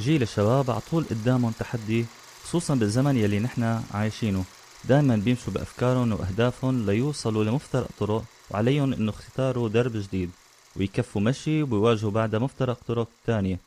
جيل 0.00 0.22
الشباب 0.22 0.70
على 0.70 0.80
طول 0.90 1.04
قدامهم 1.04 1.52
تحدي 1.52 2.06
خصوصا 2.44 2.74
بالزمن 2.74 3.16
يلي 3.16 3.40
نحن 3.40 3.82
عايشينه. 3.90 4.44
دائما 4.84 5.16
بيمشوا 5.16 5.52
بأفكارهم 5.52 6.12
وأهدافهم 6.12 6.86
ليوصلوا 6.86 7.44
لمفترق 7.44 7.88
طرق 7.98 8.24
وعليهم 8.50 8.92
إنه 8.92 9.10
اختاروا 9.10 9.68
درب 9.68 9.92
جديد 9.96 10.30
ويكفوا 10.76 11.20
مشي 11.20 11.62
وبيواجهوا 11.62 12.10
بعدها 12.10 12.40
مفترق 12.40 12.78
طرق 12.88 13.08
تانية. 13.26 13.58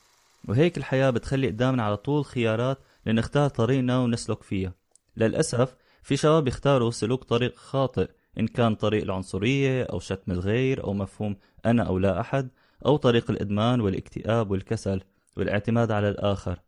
وهيك 0.47 0.77
الحياة 0.77 1.09
بتخلي 1.09 1.47
قدامنا 1.47 1.83
على 1.83 1.97
طول 1.97 2.26
خيارات 2.26 2.78
لنختار 3.06 3.50
طريقنا 3.50 4.00
ونسلك 4.00 4.44
فيها. 4.44 4.74
للأسف 5.18 5.76
في 6.04 6.18
شباب 6.18 6.47
يختاروا 6.47 6.92
سلوك 6.92 7.24
طريق 7.24 7.56
خاطئ 7.58 8.08
إن 8.40 8.47
كان 8.47 8.76
طريق 8.76 9.04
العنصرية 9.04 9.84
أو 9.84 10.00
شتم 10.00 10.31
الغير 10.31 10.84
أو 10.84 10.94
مفهوم 10.94 11.36
أنا 11.65 11.84
أو 11.84 12.00
لا 12.00 12.20
أحد 12.22 12.50
أو 12.86 12.97
طريق 12.97 13.31
الإدمان 13.31 13.81
والاكتئاب 13.81 14.52
والكسل. 14.52 15.02
والاعتماد 15.38 15.92
على 15.92 16.09
الآخر. 16.09 16.59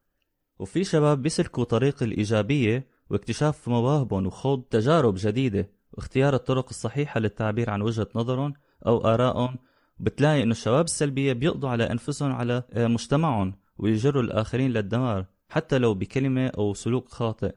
وفي 0.60 0.84
شباب 0.84 1.22
بيسلكوا 1.22 1.64
طريق 1.64 2.04
الإيجابية 2.04 2.88
واكتشاف 3.10 3.68
مواهبهم 3.68 4.26
وخوض 4.26 4.62
تجارب 4.62 5.16
جديدة 5.18 5.70
واختيار 5.94 6.36
الطرق 6.36 6.70
الصحيحة 6.70 7.20
للتعبير 7.20 7.70
عن 7.70 7.82
وجهة 7.82 8.08
نظرهم 8.16 8.54
أو 8.86 8.98
آرائهم. 8.98 9.58
بتلاقي 10.00 10.44
إنه 10.44 10.52
الشباب 10.52 10.86
السلبية 10.86 11.34
بيقضوا 11.34 11.70
على 11.70 11.84
أنفسهم 11.84 12.32
على 12.32 12.64
آه، 12.74 12.88
مجتمعهم 12.88 13.54
ويجروا 13.78 14.24
الآخرين 14.24 14.72
للدمار 14.72 15.26
حتى 15.50 15.78
لو 15.78 15.94
بكلمة 15.94 16.48
أو 16.48 16.74
سلوك 16.74 17.10
خاطئ. 17.10 17.56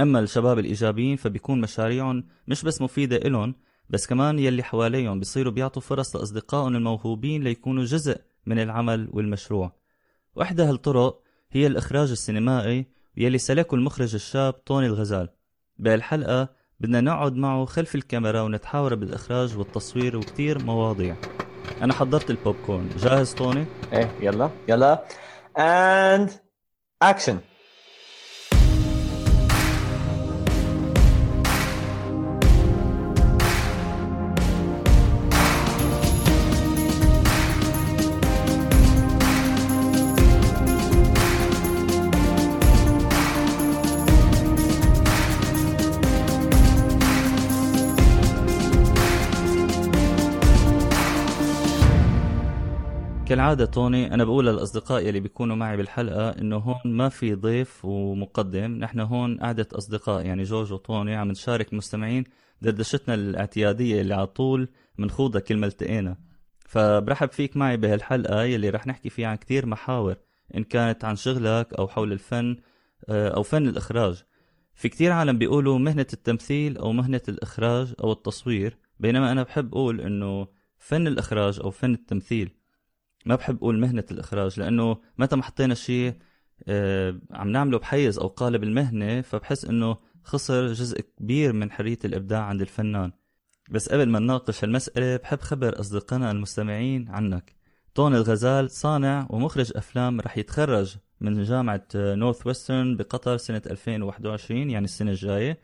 أما 0.00 0.20
الشباب 0.20 0.58
الإيجابيين 0.58 1.16
فبيكون 1.16 1.60
مشاريعهم 1.60 2.24
مش 2.48 2.62
بس 2.62 2.82
مفيدة 2.82 3.16
إلهم 3.16 3.54
بس 3.90 4.06
كمان 4.06 4.38
يلي 4.38 4.62
حواليهم 4.62 5.18
بيصيروا 5.18 5.52
بيعطوا 5.52 5.82
فرص 5.82 6.16
لأصدقائهم 6.16 6.76
الموهوبين 6.76 7.42
ليكونوا 7.42 7.84
جزء 7.84 8.20
من 8.46 8.58
العمل 8.58 9.08
والمشروع. 9.12 9.79
وإحدى 10.34 10.62
هالطرق 10.62 11.22
هي 11.50 11.66
الإخراج 11.66 12.10
السينمائي 12.10 12.86
يلي 13.16 13.38
سلكه 13.38 13.74
المخرج 13.74 14.14
الشاب 14.14 14.52
طوني 14.52 14.86
الغزال. 14.86 15.28
بهالحلقة 15.78 16.48
بدنا 16.80 17.00
نقعد 17.00 17.34
معه 17.34 17.64
خلف 17.64 17.94
الكاميرا 17.94 18.40
ونتحاور 18.40 18.94
بالإخراج 18.94 19.58
والتصوير 19.58 20.16
وكتير 20.16 20.64
مواضيع. 20.64 21.16
أنا 21.82 21.92
حضرت 21.92 22.30
البوب 22.30 22.56
كورن 22.66 22.88
جاهز 22.98 23.32
طوني؟ 23.32 23.66
إيه 23.92 24.10
يلا. 24.20 24.50
يلا. 24.68 25.04
And 25.58 26.30
action. 27.04 27.49
كالعادة 53.40 53.64
توني 53.64 54.14
أنا 54.14 54.24
بقول 54.24 54.46
للأصدقاء 54.46 55.06
يلي 55.06 55.20
بيكونوا 55.20 55.56
معي 55.56 55.76
بالحلقة 55.76 56.28
إنه 56.30 56.56
هون 56.56 56.96
ما 56.96 57.08
في 57.08 57.34
ضيف 57.34 57.84
ومقدم 57.84 58.72
نحن 58.72 59.00
هون 59.00 59.40
قعدة 59.40 59.68
أصدقاء 59.72 60.26
يعني 60.26 60.42
جورج 60.42 60.72
وطوني 60.72 61.16
عم 61.16 61.28
نشارك 61.30 61.72
المستمعين 61.72 62.24
دردشتنا 62.62 63.14
الاعتيادية 63.14 64.00
اللي 64.00 64.14
على 64.14 64.26
طول 64.26 64.68
منخوضها 64.98 65.40
كل 65.40 65.56
ما 65.56 65.66
التقينا. 65.66 66.16
فبرحب 66.58 67.30
فيك 67.30 67.56
معي 67.56 67.76
بهالحلقة 67.76 68.42
يلي 68.42 68.70
رح 68.70 68.86
نحكي 68.86 69.10
فيها 69.10 69.28
عن 69.28 69.36
كتير 69.36 69.66
محاور 69.66 70.16
إن 70.56 70.64
كانت 70.64 71.04
عن 71.04 71.16
شغلك 71.16 71.74
أو 71.74 71.88
حول 71.88 72.12
الفن 72.12 72.56
آه، 73.08 73.28
أو 73.28 73.42
فن 73.42 73.68
الإخراج. 73.68 74.22
في 74.74 74.88
كتير 74.88 75.12
عالم 75.12 75.38
بيقولوا 75.38 75.78
مهنة 75.78 76.06
التمثيل 76.12 76.76
أو 76.78 76.92
مهنة 76.92 77.22
الإخراج 77.28 77.94
أو 78.04 78.12
التصوير 78.12 78.78
بينما 78.98 79.32
أنا 79.32 79.42
بحب 79.42 79.74
أقول 79.74 80.00
إنه 80.00 80.46
فن 80.78 81.06
الإخراج 81.06 81.60
أو 81.60 81.70
فن 81.70 81.94
التمثيل 81.94 82.59
ما 83.26 83.34
بحب 83.34 83.56
أقول 83.56 83.78
مهنة 83.78 84.04
الإخراج 84.10 84.60
لأنه 84.60 84.96
متى 85.18 85.36
ما 85.36 85.42
حطينا 85.42 85.74
شيء 85.74 86.14
آه، 86.68 87.20
عم 87.30 87.48
نعمله 87.48 87.78
بحيز 87.78 88.18
أو 88.18 88.26
قالب 88.26 88.62
المهنة 88.64 89.20
فبحس 89.20 89.64
إنه 89.64 89.96
خسر 90.24 90.72
جزء 90.72 91.00
كبير 91.00 91.52
من 91.52 91.70
حرية 91.70 91.98
الإبداع 92.04 92.42
عند 92.42 92.60
الفنان. 92.60 93.12
بس 93.70 93.88
قبل 93.88 94.08
ما 94.08 94.18
نناقش 94.18 94.64
هالمسألة 94.64 95.16
بحب 95.16 95.40
خبر 95.40 95.80
أصدقائنا 95.80 96.30
المستمعين 96.30 97.08
عنك. 97.08 97.56
طون 97.94 98.14
الغزال 98.14 98.70
صانع 98.70 99.26
ومخرج 99.30 99.72
أفلام 99.76 100.20
رح 100.20 100.38
يتخرج 100.38 100.96
من 101.20 101.42
جامعة 101.42 101.82
نورث 101.94 102.46
ويسترن 102.46 102.96
بقطر 102.96 103.36
سنة 103.36 103.62
2021 103.66 104.70
يعني 104.70 104.84
السنة 104.84 105.10
الجاية. 105.10 105.58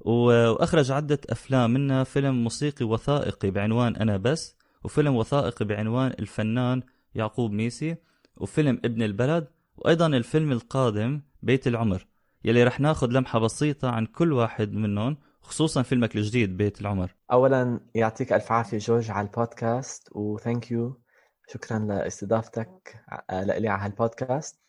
وأخرج 0.00 0.90
عدة 0.90 1.20
أفلام 1.30 1.70
منها 1.70 2.04
فيلم 2.04 2.44
موسيقي 2.44 2.86
وثائقي 2.86 3.50
بعنوان 3.50 3.96
أنا 3.96 4.16
بس 4.16 4.56
وفيلم 4.84 5.16
وثائقي 5.16 5.64
بعنوان 5.64 6.12
الفنان 6.18 6.82
يعقوب 7.16 7.52
ميسي 7.52 7.96
وفيلم 8.36 8.80
ابن 8.84 9.02
البلد 9.02 9.48
وأيضا 9.76 10.06
الفيلم 10.06 10.52
القادم 10.52 11.20
بيت 11.42 11.66
العمر. 11.66 12.06
يلي 12.44 12.64
رح 12.64 12.80
ناخذ 12.80 13.06
لمحة 13.10 13.38
بسيطة 13.38 13.90
عن 13.90 14.06
كل 14.06 14.32
واحد 14.32 14.72
منهم 14.72 15.16
خصوصا 15.40 15.82
فيلمك 15.82 16.16
الجديد 16.16 16.56
بيت 16.56 16.80
العمر. 16.80 17.14
اولا 17.32 17.80
يعطيك 17.94 18.32
ألف 18.32 18.52
عافية 18.52 18.78
جورج 18.78 19.10
على 19.10 19.26
البودكاست 19.26 20.08
وثانك 20.12 20.70
يو 20.70 21.00
شكرا 21.48 21.78
لاستضافتك 21.78 23.04
لي 23.32 23.68
على 23.68 23.82
هالبودكاست. 23.82 24.60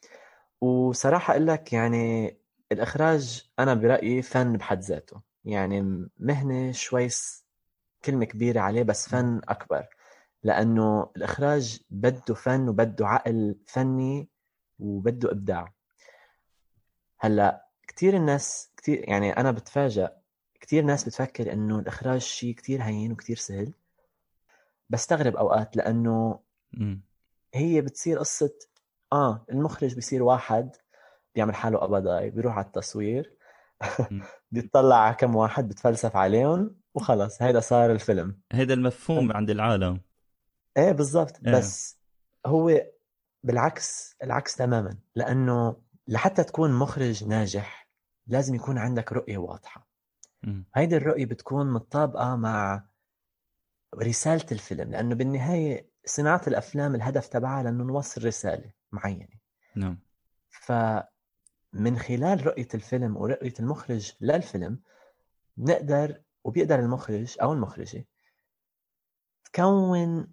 وصراحة 0.61 1.31
أقول 1.33 1.47
لك 1.47 1.73
يعني 1.73 2.37
الإخراج 2.71 3.49
أنا 3.59 3.73
برأيي 3.73 4.21
فن 4.21 4.57
بحد 4.57 4.81
ذاته. 4.81 5.21
يعني 5.45 6.07
مهنة 6.19 6.71
شوي 6.71 7.07
كلمة 8.05 8.25
كبيرة 8.25 8.59
عليه 8.59 8.83
بس 8.83 9.09
فن 9.09 9.41
أكبر. 9.49 9.85
لأنه 10.43 11.11
الإخراج 11.17 11.79
بده 11.89 12.33
فن 12.33 12.69
وبده 12.69 13.07
عقل 13.07 13.55
فني 13.67 14.29
وبده 14.79 15.31
إبداع. 15.31 15.73
هلأ 17.19 17.67
كثير 17.87 18.15
الناس 18.17 18.71
كثير 18.77 19.09
يعني 19.09 19.31
أنا 19.31 19.51
بتفاجئ 19.51 20.09
كثير 20.61 20.83
ناس 20.83 21.03
بتفكر 21.03 21.53
إنه 21.53 21.79
الإخراج 21.79 22.21
شيء 22.21 22.55
كثير 22.55 22.83
هين 22.83 23.11
وكثير 23.11 23.35
سهل. 23.37 23.73
بستغرب 24.89 25.35
أوقات 25.35 25.77
لأنه 25.77 26.39
هي 27.53 27.81
بتصير 27.81 28.19
قصة 28.19 28.53
آه 29.13 29.45
المخرج 29.49 29.95
بيصير 29.95 30.23
واحد 30.23 30.75
بيعمل 31.35 31.55
حاله 31.55 31.77
قبضاي 31.77 32.29
بيروح 32.29 32.57
على 32.57 32.65
التصوير 32.65 33.37
بيطلع 34.51 34.95
على 34.95 35.15
كم 35.15 35.35
واحد 35.35 35.67
بتفلسف 35.69 36.15
عليهم 36.15 36.75
وخلص 36.95 37.41
هيدا 37.41 37.59
صار 37.59 37.91
الفيلم. 37.91 38.39
هيدا 38.51 38.73
المفهوم 38.73 39.31
عند 39.31 39.49
العالم. 39.49 40.01
إيه 40.77 40.91
بالضبط. 40.91 41.45
إيه. 41.45 41.53
بس 41.53 41.97
هو 42.45 42.81
بالعكس 43.43 44.15
العكس 44.23 44.55
تماما. 44.55 44.97
لأنه 45.15 45.81
لحتى 46.07 46.43
تكون 46.43 46.73
مخرج 46.73 47.23
ناجح 47.23 47.89
لازم 48.27 48.55
يكون 48.55 48.77
عندك 48.77 49.13
رؤية 49.13 49.37
واضحة. 49.37 49.87
هيدي 50.75 50.97
الرؤية 50.97 51.25
بتكون 51.25 51.73
متطابقة 51.73 52.35
مع 52.35 52.85
رسالة 53.95 54.45
الفيلم. 54.51 54.91
لأنه 54.91 55.15
بالنهاية 55.15 55.89
صناعة 56.05 56.41
الأفلام 56.47 56.95
الهدف 56.95 57.27
تبعها 57.27 57.63
لأنه 57.63 57.83
نوصل 57.83 58.25
رسالة 58.25 58.71
معينة. 58.91 59.37
نعم. 59.75 59.99
فمن 60.49 61.99
خلال 61.99 62.47
رؤية 62.47 62.67
الفيلم 62.73 63.17
ورؤية 63.17 63.53
المخرج 63.59 64.13
للفيلم 64.21 64.79
بنقدر 65.57 66.21
وبيقدر 66.43 66.79
المخرج 66.79 67.37
أو 67.41 67.53
المخرجة 67.53 68.05
تكون 69.43 70.27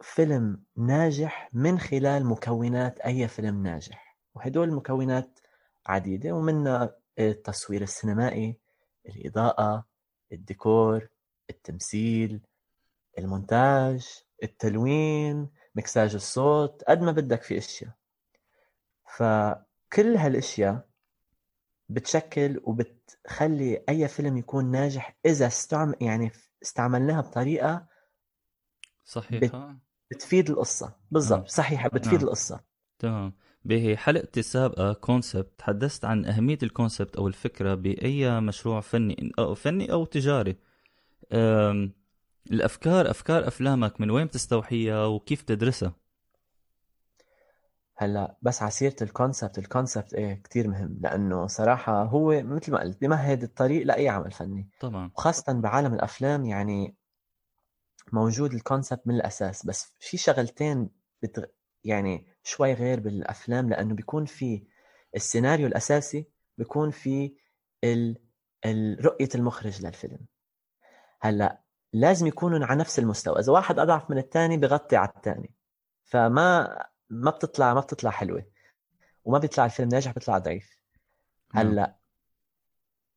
فيلم 0.00 0.62
ناجح 0.76 1.50
من 1.52 1.78
خلال 1.78 2.26
مكونات 2.26 3.00
أي 3.00 3.28
فيلم 3.28 3.62
ناجح. 3.62 4.18
وهدول 4.34 4.68
المكونات 4.68 5.38
عديدة 5.86 6.32
ومنها 6.32 6.96
التصوير 7.18 7.82
السينمائي 7.82 8.56
الإضاءة 9.08 9.84
الديكور 10.32 11.08
التمثيل 11.50 12.40
المونتاج 13.18 14.22
التلوين 14.42 15.48
مكساج 15.74 16.14
الصوت 16.14 16.84
قد 16.88 17.00
ما 17.02 17.12
بدك 17.12 17.42
في 17.42 17.58
أشياء. 17.58 17.92
فكل 19.16 20.16
هالأشياء 20.16 20.88
بتشكل 21.88 22.60
وبتخلي 22.64 23.84
أي 23.88 24.08
فيلم 24.08 24.36
يكون 24.36 24.70
ناجح 24.70 25.16
إذا 25.26 25.46
استعمل 25.46 25.94
يعني 26.00 26.30
استعملناها 26.62 27.20
بطريقة 27.20 27.86
صحيحة. 29.04 29.76
بتفيد 30.10 30.50
القصة. 30.50 30.94
بالضبط. 31.10 31.42
آه. 31.42 31.46
صحيحة 31.46 31.88
بتفيد 31.88 32.14
نعم. 32.14 32.24
القصة. 32.24 32.60
تمام. 32.98 33.32
بحلقتي 33.64 34.40
السابقة 34.40 34.92
concept 34.92 35.52
تحدثت 35.58 36.04
عن 36.04 36.24
أهمية 36.24 36.58
ال 36.62 36.69
concept 36.69 37.16
أو 37.16 37.28
الفكرة 37.28 37.74
بأي 37.74 38.40
مشروع 38.40 38.80
فني 38.80 39.32
أو 39.38 39.54
فني 39.54 39.92
أو 39.92 40.04
تجاري. 40.04 40.56
الأفكار 42.50 43.10
أفكار 43.10 43.48
أفلامك 43.48 44.00
من 44.00 44.10
وين 44.10 44.26
بتستوحيها 44.26 45.04
وكيف 45.06 45.42
تدرسها؟ 45.42 45.92
هلأ 47.96 48.36
بس 48.42 48.62
على 48.62 48.70
سيره 48.70 48.96
ال 49.02 49.09
concept 49.09 49.58
ال 49.58 49.65
concept 49.65 50.14
إيه 50.14 50.42
كثير 50.42 50.68
مهم. 50.68 50.98
لأنه 51.00 51.46
صراحة 51.46 52.02
هو 52.02 52.42
مثل 52.42 52.72
ما 52.72 52.80
قلت 52.80 53.00
بمهد 53.00 53.42
الطريق 53.42 53.86
لأي 53.86 54.08
عمل 54.08 54.30
فني. 54.30 54.68
طبعا. 54.80 55.10
وخاصة 55.14 55.52
بعالم 55.52 55.94
الأفلام 55.94 56.44
يعني 56.44 56.96
موجود 58.14 58.54
ال 58.54 58.60
concept 58.60 59.06
من 59.06 59.14
الأساس 59.14 59.66
بس 59.66 59.92
في 60.00 60.16
شغلتين 60.16 60.90
بتغ... 61.22 61.44
يعني 61.84 62.26
شوي 62.42 62.72
غير 62.72 63.00
بالأفلام 63.00 63.68
لأنه 63.68 63.94
بيكون 63.94 64.24
في 64.24 64.66
السيناريو 65.16 65.66
الأساسي 65.66 66.28
بيكون 66.58 66.90
في 66.90 67.36
ال... 67.84 68.16
رؤية 69.04 69.28
المخرج 69.34 69.86
للفيلم. 69.86 70.18
هلأ 71.20 71.62
لازم 71.92 72.26
يكونوا 72.26 72.66
على 72.66 72.80
نفس 72.80 72.98
المستوى 72.98 73.38
إذا 73.38 73.52
واحد 73.52 73.78
أضعف 73.78 74.10
من 74.10 74.18
الثاني 74.18 74.56
بغطي 74.56 74.96
على 74.96 75.12
الثاني 75.16 75.54
فما 76.04 76.78
ما 77.10 77.30
بتطلع 77.30 77.74
ما 77.74 77.80
بتطلع 77.80 78.10
حلوة. 78.10 78.46
وما 79.24 79.38
بيطلع 79.38 79.64
الفيلم 79.64 79.88
ناجح 79.88 80.12
بيطلع 80.12 80.38
ضعيف. 80.38 80.82
نعم. 81.54 81.66
هلأ 81.66 81.96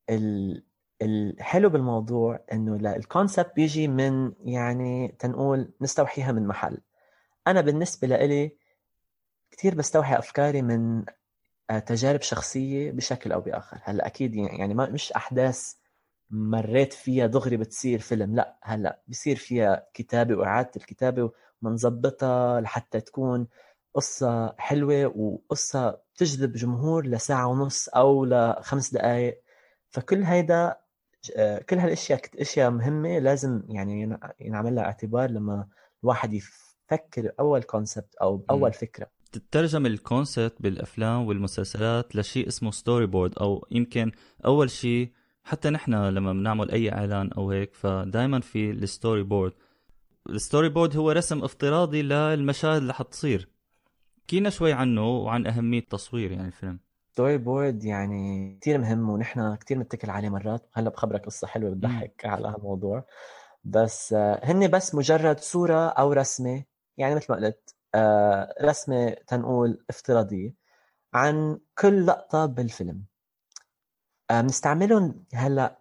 ال... 0.09 0.63
الحلو 1.01 1.69
بالموضوع 1.69 2.39
إنه 2.53 2.95
الكونسبت 2.95 3.55
بيجي 3.55 3.87
من 3.87 4.33
يعني 4.45 5.15
تنقول 5.19 5.73
نستوحيها 5.81 6.31
من 6.31 6.47
محل. 6.47 6.77
أنا 7.47 7.61
بالنسبة 7.61 8.07
لإلي 8.07 8.57
كثير 9.51 9.75
بستوحي 9.75 10.17
أفكاري 10.17 10.61
من 10.61 11.05
آه، 11.69 11.79
تجارب 11.79 12.21
شخصية 12.21 12.91
بشكل 12.91 13.31
أو 13.31 13.41
بآخر. 13.41 13.77
هلأ 13.83 14.07
أكيد 14.07 14.35
يعني 14.35 14.73
ما 14.73 14.89
مش 14.89 15.11
أحداث 15.11 15.73
مريت 16.31 16.93
فيها 16.93 17.27
دغري 17.27 17.57
بتصير 17.57 17.99
فيلم 17.99 18.35
لأ 18.35 18.57
هلأ 18.63 19.01
بصير 19.07 19.35
فيها 19.35 19.87
كتابة 19.93 20.35
وإعادة 20.35 20.71
الكتابة 20.77 21.31
ومنظبطها 21.61 22.61
لحتى 22.61 23.01
تكون 23.01 23.47
قصة 23.93 24.55
حلوة 24.57 25.05
وقصة 25.17 26.01
تجذب 26.15 26.53
جمهور 26.53 27.05
لساعة 27.07 27.47
ونص 27.47 27.89
أو 27.89 28.25
لخمس 28.25 28.93
دقائق 28.93 29.41
فكل 29.89 30.23
هيدا 30.23 30.80
كل 31.69 31.77
هالأشياء 31.77 32.21
أشياء 32.39 32.71
مهمة 32.71 33.19
لازم 33.19 33.61
يعني 33.69 34.17
ينعمل 34.39 34.75
لها 34.75 34.83
اعتبار 34.83 35.29
لما 35.31 35.67
الواحد 36.03 36.33
يفكر 36.33 37.31
أول 37.39 37.63
كونسبت 37.63 38.15
أو 38.21 38.45
أول 38.49 38.73
فكرة. 38.73 39.07
تترجم 39.31 39.85
ال 39.85 39.94
concept 39.94 40.55
بالأفلام 40.59 41.27
والمسلسلات 41.27 42.15
لشيء 42.15 42.47
اسمه 42.47 42.71
storyboard 42.71 43.39
أو 43.39 43.67
يمكن 43.71 44.11
أول 44.45 44.69
شيء 44.69 45.11
حتى 45.43 45.69
نحن 45.69 45.93
لما 45.93 46.33
بنعمل 46.33 46.71
أي 46.71 46.91
إعلان 46.91 47.31
أو 47.31 47.51
هيك 47.51 47.73
فدائما 47.73 48.39
في 48.39 48.71
ال 48.71 49.23
storyboard 49.23 49.53
ال 50.29 50.69
storyboard 50.69 50.97
هو 50.97 51.11
رسم 51.11 51.43
افتراضي 51.43 52.01
للمشاهد 52.01 52.81
اللي 52.81 52.93
حتصير. 52.93 53.49
حكينا 54.27 54.49
شوي 54.49 54.73
عنه 54.73 55.07
وعن 55.07 55.47
أهمية 55.47 55.85
تصوير 55.89 56.31
يعني 56.31 56.47
الفيلم. 56.47 56.79
storyboard 57.11 57.83
يعني 57.83 58.57
كثير 58.61 58.77
مهم 58.77 59.09
ونحن 59.09 59.55
كثير 59.55 59.77
بنتكل 59.77 60.09
عليه 60.09 60.29
مرات. 60.29 60.69
هلأ 60.73 60.89
بخبرك 60.89 61.25
قصة 61.25 61.47
حلوة 61.47 61.69
بتضحك 61.71 62.25
على 62.25 62.47
هالموضوع. 62.47 63.05
بس 63.63 64.13
آه، 64.13 64.39
هن 64.43 64.67
بس 64.67 64.95
مجرد 64.95 65.39
صورة 65.39 65.89
أو 65.89 66.13
رسمة 66.13 66.63
يعني 66.97 67.15
مثل 67.15 67.25
ما 67.29 67.37
قلت 67.37 67.75
آه، 67.95 68.55
رسمة 68.61 69.09
تنقول 69.27 69.85
افتراضية 69.89 70.53
عن 71.13 71.59
كل 71.77 72.05
لقطة 72.05 72.45
بالفيلم. 72.45 73.03
آه، 74.31 74.41
بنستعملهم 74.41 75.25
هلأ 75.33 75.79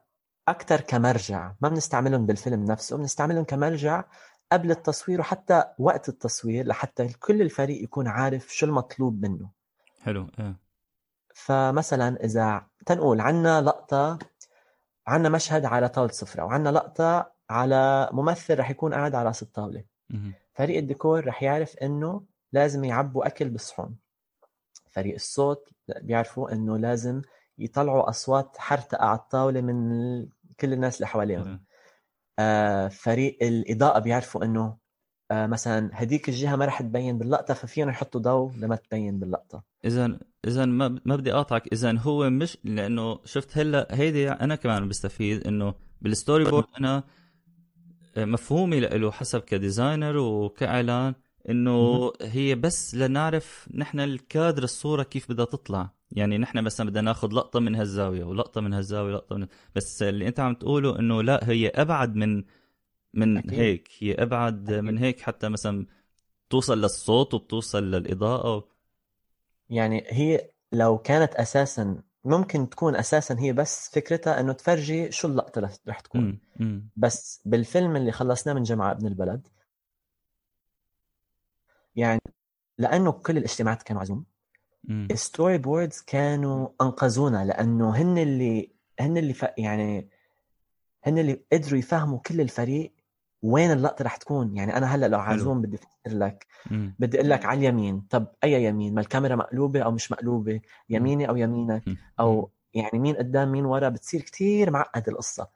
أكثر 0.49 0.81
كمرجع. 0.81 1.53
ما 1.61 1.69
بنستعملهم 1.69 2.27
بالفيلم 2.27 2.65
نفسه 2.65 2.97
بنستعملهم 2.97 3.45
كمرجع 3.45 4.05
قبل 4.53 4.71
التصوير 4.71 5.21
وحتى 5.21 5.65
وقت 5.79 6.09
التصوير 6.09 6.67
لحتى 6.67 7.09
كل 7.09 7.43
الفريق 7.43 7.83
يكون 7.83 8.09
عارف 8.09 8.55
شو 8.55 8.67
المطلوب 8.67 9.23
منه. 9.27 9.51
حلو 10.01 10.27
إيه. 10.39 10.70
فمثلا 11.45 12.25
إذا 12.25 12.67
تنقول 12.87 13.21
عنا 13.21 13.63
لقطة 13.63 14.19
عنا 15.07 15.29
مشهد 15.29 15.65
على 15.65 15.89
طاولة 15.89 16.13
سفرة 16.13 16.45
وعنا 16.45 16.69
لقطة 16.69 17.33
على 17.51 18.09
ممثل 18.13 18.59
رح 18.59 18.71
يكون 18.71 18.95
قاعد 18.95 19.15
على 19.15 19.29
رأس 19.29 19.43
الطاولة. 19.43 19.85
فريق 20.55 20.79
الديكور 20.79 21.27
رح 21.27 21.43
يعرف 21.43 21.77
إنه 21.77 22.23
لازم 22.53 22.85
يعبوا 22.85 23.27
أكل 23.27 23.49
بالصحون. 23.49 23.97
فريق 24.91 25.15
الصوت 25.15 25.69
بيعرفوا 26.03 26.53
إنه 26.53 26.79
لازم 26.79 27.23
يطلعوا 27.59 28.09
أصوات 28.09 28.57
حرتقة 28.59 29.05
على 29.07 29.19
الطاولة 29.19 29.61
من 29.61 29.77
كل 30.61 30.73
الناس 30.73 30.97
اللي 30.97 31.07
حواليهم. 31.07 31.65
آه 32.39 32.89
فريق 32.89 33.39
الإضاءة 33.43 33.99
بيعرفوا 33.99 34.45
إنه 34.45 34.61
آه 34.67 34.80
مثلا 35.33 35.91
هديك 35.93 36.29
الجهة 36.29 36.57
ما 36.57 36.65
رح 36.65 36.83
تبين 36.83 37.19
باللقطة 37.19 37.55
ففيهم 37.55 37.89
يحطوا 37.89 38.21
ضوء 38.21 38.53
لما 38.59 38.77
تبين 38.77 39.19
باللقطة. 39.19 39.63
اذا 39.85 40.19
اذا 40.47 40.65
ما 40.65 41.01
ما 41.05 41.17
بدي 41.17 41.33
أقاطعك. 41.33 41.73
اذا 41.73 41.99
هو 41.99 42.31
مش 42.31 42.59
لأنه 42.65 43.19
شفت 43.25 43.59
هلا 43.59 43.87
هيدي 43.91 44.31
أنا 44.31 44.55
كمان 44.55 44.89
بستفيد 44.89 45.47
إنه 45.47 45.75
بال 46.03 46.45
storyboard 46.45 46.65
أنا 46.79 47.05
مفهومي 48.17 48.81
له 48.81 49.11
حسب 49.11 49.41
ك 49.41 49.49
designer 49.49 50.17
وكإعلان 50.17 51.15
إنه 51.51 52.13
هي 52.23 52.55
بس 52.55 52.95
لنعرف 52.95 53.69
نحن 53.75 54.01
الكادر 54.01 54.63
الصورة 54.63 55.03
كيف 55.03 55.33
بدها 55.33 55.45
تطلع. 55.45 55.91
يعني 56.13 56.39
نحن 56.39 56.65
مثلا 56.65 56.91
بدنا 56.91 57.01
ناخذ 57.01 57.33
لقطة 57.33 57.61
من 57.61 57.75
هالزاوية 57.75 58.25
ولقطة 58.25 58.61
من 58.61 58.73
هالزاوية 58.73 59.13
لقطه 59.13 59.37
من 59.37 59.47
بس 59.77 60.03
اللي 60.03 60.29
أنت 60.29 60.41
عم 60.41 60.55
تقوله 60.55 60.99
إنه 60.99 61.23
لا 61.23 61.41
هي 61.49 61.69
أبعد 61.69 62.15
من 62.15 62.45
من 63.15 63.37
أكيد. 63.37 63.55
هيك 63.55 63.89
هي 63.99 64.15
أبعد 64.15 64.71
أكيد. 64.71 64.85
من 64.85 64.99
هيك 64.99 65.21
حتى 65.21 65.49
مثلا 65.49 65.87
بتوصل 66.49 66.79
للصوت 66.79 67.35
وبتوصل 67.35 67.91
للإضاءة 67.91 68.69
يعني 69.71 70.05
هي 70.09 70.51
لو 70.73 70.99
كانت 70.99 71.35
أساسا 71.35 72.03
ممكن 72.25 72.69
تكون 72.69 72.97
أساسا 72.97 73.37
هي 73.39 73.53
بس 73.53 73.91
فكرتها 73.95 74.41
إنه 74.41 74.53
تفرجي 74.53 75.13
شو 75.13 75.29
اللقطة 75.29 75.71
رح 75.89 76.01
تكون 76.01 76.41
م. 76.59 76.65
م. 76.65 76.89
بس 76.97 77.43
بالفيلم 77.45 77.97
اللي 77.97 78.13
خلصناه 78.13 78.55
من 78.55 78.63
جامعه 78.63 78.91
ابن 78.91 79.07
البلد 79.07 79.49
يعني 81.97 82.21
لأنه 82.79 83.13
كل 83.13 83.37
الاجتماعات 83.37 83.83
كانوا 83.83 84.03
ع 84.03 84.06
Zoom 84.06 84.21
ال 84.21 84.25
storyboards 84.91 86.01
كانوا 86.01 86.69
أنقذونا 86.81 87.45
لأنه 87.45 87.97
هن 87.97 88.19
اللي 88.19 88.71
هن 89.01 89.17
اللي 89.17 89.33
ف... 89.33 89.45
يعني 89.59 90.09
هن 91.05 91.19
اللي 91.19 91.45
قدروا 91.53 91.79
يفهموا 91.79 92.19
كل 92.19 92.41
الفريق 92.41 92.93
وين 93.43 93.71
اللقطة 93.71 94.05
رح 94.05 94.17
تكون؟ 94.17 94.57
يعني 94.57 94.77
أنا 94.77 94.95
هلأ 94.95 95.07
لو 95.07 95.19
ع 95.19 95.28
Zoom 95.28 95.63
بدي 95.63 95.77
أفكر 95.77 96.19
لك. 96.19 96.47
مم. 96.71 96.95
بدي 96.99 97.19
أقول 97.19 97.31
لك 97.31 97.45
على 97.45 97.59
اليمين. 97.59 98.01
طب 98.11 98.27
أي 98.45 98.65
يمين؟ 98.65 98.95
ما 98.95 99.01
الكاميرا 99.01 99.37
مقلوبة 99.37 99.81
أو 99.81 99.91
مش 99.91 100.13
مقلوبة؟ 100.13 100.61
يميني 100.91 101.29
أو 101.29 101.37
يمينك؟ 101.37 101.83
أو 102.21 102.51
يعني 102.75 102.99
مين 102.99 103.17
قدام 103.17 103.53
مين 103.53 103.65
ورا؟ 103.65 103.89
بتصير 103.89 104.21
كتير 104.21 104.71
معقد 104.71 105.09
القصة. 105.09 105.49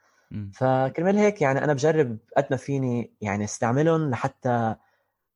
فكرمال 0.52 1.18
هيك 1.18 1.42
يعني 1.42 1.64
أنا 1.64 1.72
بجرب 1.72 2.18
قد 2.36 2.46
ما 2.50 2.56
فيني 2.56 3.12
يعني 3.20 3.44
أستعملهم 3.44 4.10
لحتى 4.10 4.74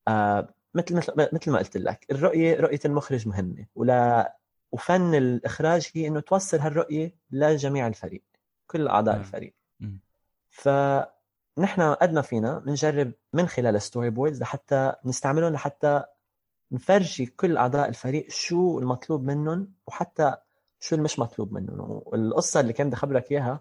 آه 0.08 0.54
مثل 0.74 0.96
مثل 0.96 1.28
مثل 1.32 1.50
ما 1.50 1.58
قلت 1.58 1.76
لك. 1.76 2.06
الرؤية 2.10 2.60
رؤية 2.60 2.80
المخرج 2.84 3.28
مهمة. 3.28 3.66
ولا 3.74 4.36
وفن 4.72 5.14
الإخراج 5.14 5.90
هي 5.94 6.06
إنه 6.06 6.20
توصل 6.20 6.58
هالرؤية 6.58 7.14
لجميع 7.30 7.86
الفريق. 7.86 8.22
كل 8.66 8.88
أعضاء 8.88 9.16
الفريق. 9.16 9.54
ف 10.50 10.68
نحن 11.58 11.82
قد 11.82 12.12
ما 12.12 12.22
فينا 12.22 12.58
بنجرب 12.58 13.12
من 13.32 13.46
خلال 13.46 13.76
ال 13.76 14.10
storyboards 14.10 14.40
لحتى 14.42 14.92
نستعملهم 15.04 15.52
لحتى 15.52 16.02
نفرجي 16.72 17.26
كل 17.26 17.56
أعضاء 17.56 17.88
الفريق 17.88 18.30
شو 18.30 18.78
المطلوب 18.78 19.22
منهم 19.24 19.72
وحتى 19.86 20.34
شو 20.80 20.96
المش 20.96 21.18
مطلوب 21.18 21.52
منهم. 21.52 22.02
والقصة 22.06 22.60
اللي 22.60 22.72
كان 22.72 22.86
بدي 22.86 22.96
أخبرك 22.96 23.32
إياها 23.32 23.60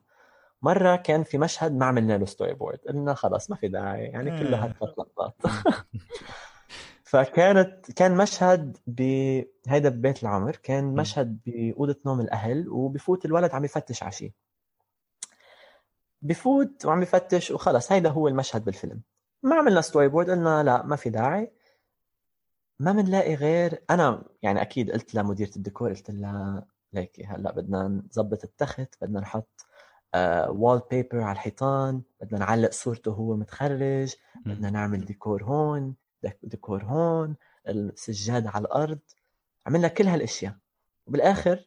مرة 0.62 0.96
كان 0.96 1.24
في 1.24 1.38
مشهد 1.38 1.72
ما 1.72 1.86
عملنا 1.86 2.18
له 2.18 2.25
storyboard 2.25 2.80
قلنا 2.88 3.13
خلص 3.13 3.50
ما 3.50 3.56
في 3.56 3.68
داعي 3.68 4.04
يعني 4.04 4.39
كله 4.39 4.66
هالثلاث 4.66 4.89
لقطات 5.00 5.36
فكانت 7.04 7.92
كان 7.92 8.18
مشهد 8.18 8.77
بهيدا 8.88 9.89
ببيت 9.89 10.24
العمر 10.24 10.56
كان 10.56 10.96
مشهد 10.96 11.39
بأوضة 11.46 11.96
نوم 12.06 12.22
الأهل 12.22 12.70
وبفوت 12.70 13.25
الولد 13.25 13.51
عم 13.51 13.66
يفتش 13.66 14.04
على 14.04 14.12
شيء 14.12 14.32
بفوت 16.22 16.86
وعم 16.86 17.02
يفتش 17.02 17.52
وخلص. 17.52 17.92
هيدا 17.92 18.10
هو 18.10 18.28
المشهد 18.28 18.66
بالفيلم. 18.66 19.02
ما 19.44 19.56
عملنا 19.56 19.82
storyboard 19.82 20.30
قلنا 20.30 20.64
لا 20.64 20.86
ما 20.86 20.96
في 20.96 21.10
داعي. 21.10 21.52
ما 22.80 22.92
بنلاقي 22.92 23.36
غير 23.36 23.84
أنا 23.90 24.24
يعني 24.42 24.62
أكيد 24.62 24.92
قلت 24.92 25.16
لمديرة 25.16 25.52
الديكور 25.56 25.90
قلت 25.90 26.12
لها 26.12 26.66
ليكي 26.94 27.26
هلأ 27.26 27.52
بدنا 27.52 27.88
نظبط 27.88 28.44
التخت 28.44 28.96
بدنا 29.02 29.20
نحط 29.20 29.66
wall 30.50 30.80
uh, 30.80 30.90
paper 30.89 31.22
على 31.22 31.32
الحيطان 31.32 32.02
بدنا 32.22 32.40
نعلق 32.40 32.72
صورته 32.72 33.12
وهو 33.12 33.36
متخرج 33.36 34.16
بدنا 34.46 34.70
نعمل 34.70 35.06
ديكور 35.06 35.44
هون 35.44 35.96
ديكور 36.44 36.84
هون 36.84 37.36
السجاد 37.68 38.48
على 38.48 38.66
الأرض. 38.66 39.00
عملنا 39.68 39.88
كل 39.88 40.08
هالأشياء. 40.08 40.56
وبالآخر 41.08 41.66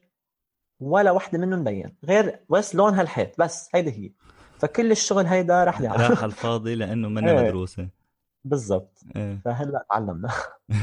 ولا 0.80 1.10
وحده 1.10 1.38
منهم 1.38 1.60
مبين 1.60 1.96
غير 2.04 2.44
بس 2.50 2.74
لون 2.74 2.94
هالحيط 2.94 3.38
بس 3.38 3.68
هيدي 3.74 3.90
هي. 3.90 4.12
فكل 4.60 4.90
الشغل 4.90 5.26
هيدا 5.26 5.64
راح 5.64 5.82
راح 5.82 6.18
على 6.18 6.24
الفاضي 6.24 6.74
لأنه 6.74 7.08
منا 7.08 7.30
إيه. 7.30 7.46
مدروسة 7.46 7.88
بالضبط 8.44 9.00
إيه. 9.16 9.40
فهلا 9.44 9.86
تعلمنا 9.90 10.30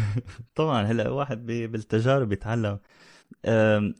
طبعا 0.56 0.84
هلا 0.84 1.10
واحد 1.10 1.46
بالتجارب 1.46 2.30
بيتعلم 2.30 2.80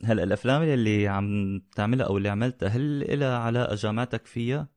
هلا 0.04 0.22
الأفلام 0.22 0.62
اللي 0.62 1.08
عم 1.08 1.60
تعملها 1.76 2.06
أو 2.06 2.16
اللي 2.16 2.28
عملتها 2.28 2.68
هل 2.68 3.20
لها 3.20 3.38
علاقة 3.38 3.74
جامعتك 3.74 4.26
فيها؟ 4.26 4.68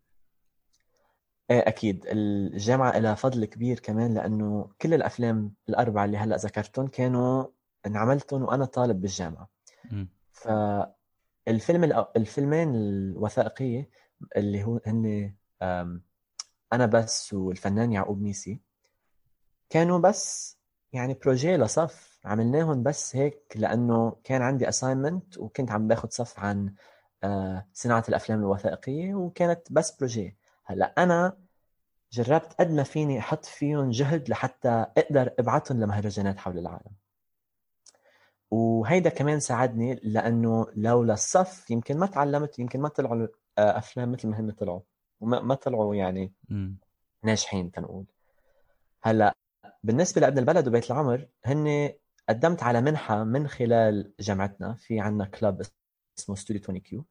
إيه 1.51 1.59
أكيد 1.67 2.05
الجامعة 2.07 2.99
لها 2.99 3.15
فضل 3.15 3.45
كبير 3.45 3.79
كمان 3.79 4.13
لأنه 4.13 4.69
كل 4.81 4.93
الأفلام 4.93 5.53
الأربعة 5.69 6.05
اللي 6.05 6.17
هلا 6.17 6.35
ذكرتهم 6.35 6.87
كانوا 6.87 7.45
انعملتهم 7.85 8.43
وأنا 8.43 8.65
طالب 8.65 9.01
بالجامعة 9.01 9.49
مم. 9.91 10.07
فالفيلم 10.31 12.03
الفيلمين 12.15 12.75
الوثائقية 12.75 13.89
اللي 14.37 14.63
هو 14.63 14.79
هن 14.85 15.33
أنا 16.73 16.85
بس 16.85 17.33
والفنان 17.33 17.91
يعقوب 17.91 18.21
ميسي 18.21 18.59
كانوا 19.69 19.99
بس 19.99 20.57
يعني 20.93 21.13
projet 21.13 21.57
لصف. 21.57 22.19
عملناهم 22.25 22.83
بس 22.83 23.15
هيك 23.15 23.53
لأنه 23.55 24.15
كان 24.23 24.41
عندي 24.41 24.69
assignment 24.69 25.37
وكنت 25.37 25.71
عم 25.71 25.87
باخذ 25.87 26.09
صف 26.09 26.39
عن 26.39 26.73
آه، 27.23 27.67
صناعة 27.73 28.03
الأفلام 28.09 28.39
الوثائقية 28.39 29.13
وكانت 29.15 29.61
بس 29.71 29.91
بروجي 29.97 30.37
هلأ 30.65 30.93
أنا 30.97 31.37
جربت 32.11 32.53
قد 32.53 32.71
ما 32.71 32.83
فيني 32.83 33.19
أحط 33.19 33.45
فيهم 33.45 33.89
جهد 33.89 34.29
لحتى 34.29 34.69
أقدر 34.97 35.33
ابعتهم 35.39 35.79
لمهرجانات 35.79 36.37
حول 36.39 36.57
العالم. 36.59 36.91
وهيدا 38.51 39.09
كمان 39.09 39.39
ساعدني 39.39 39.99
لأنه 40.03 40.67
لولا 40.75 41.13
الصف 41.13 41.71
يمكن 41.71 41.97
ما 41.97 42.05
تعلمت 42.05 42.59
يمكن 42.59 42.81
ما 42.81 42.89
طلعوا 42.89 43.27
أفلام 43.61 44.11
مثل 44.11 44.27
ما 44.27 44.39
هن 44.39 44.51
طلعوا 44.51 44.81
وما 45.21 45.41
ما 45.41 45.55
طلعوا 45.55 45.95
يعني 45.95 46.33
مم. 46.49 46.77
ناجحين 47.23 47.71
تنقول 47.71 48.05
هلأ 49.03 49.35
بالنسبة 49.83 50.21
لأبن 50.21 50.37
البلد 50.37 50.67
وبيت 50.67 50.91
العمر 50.91 51.27
هن 51.45 51.89
قدمت 52.29 52.63
على 52.63 52.81
منحة 52.81 53.23
من 53.23 53.47
خلال 53.47 54.13
جامعتنا 54.19 54.73
في 54.73 54.99
عنا 54.99 55.25
club 55.25 55.61
اسمه 56.19 56.35
ستوديو 56.35 56.61
20 56.63 56.77
كيو 56.79 57.05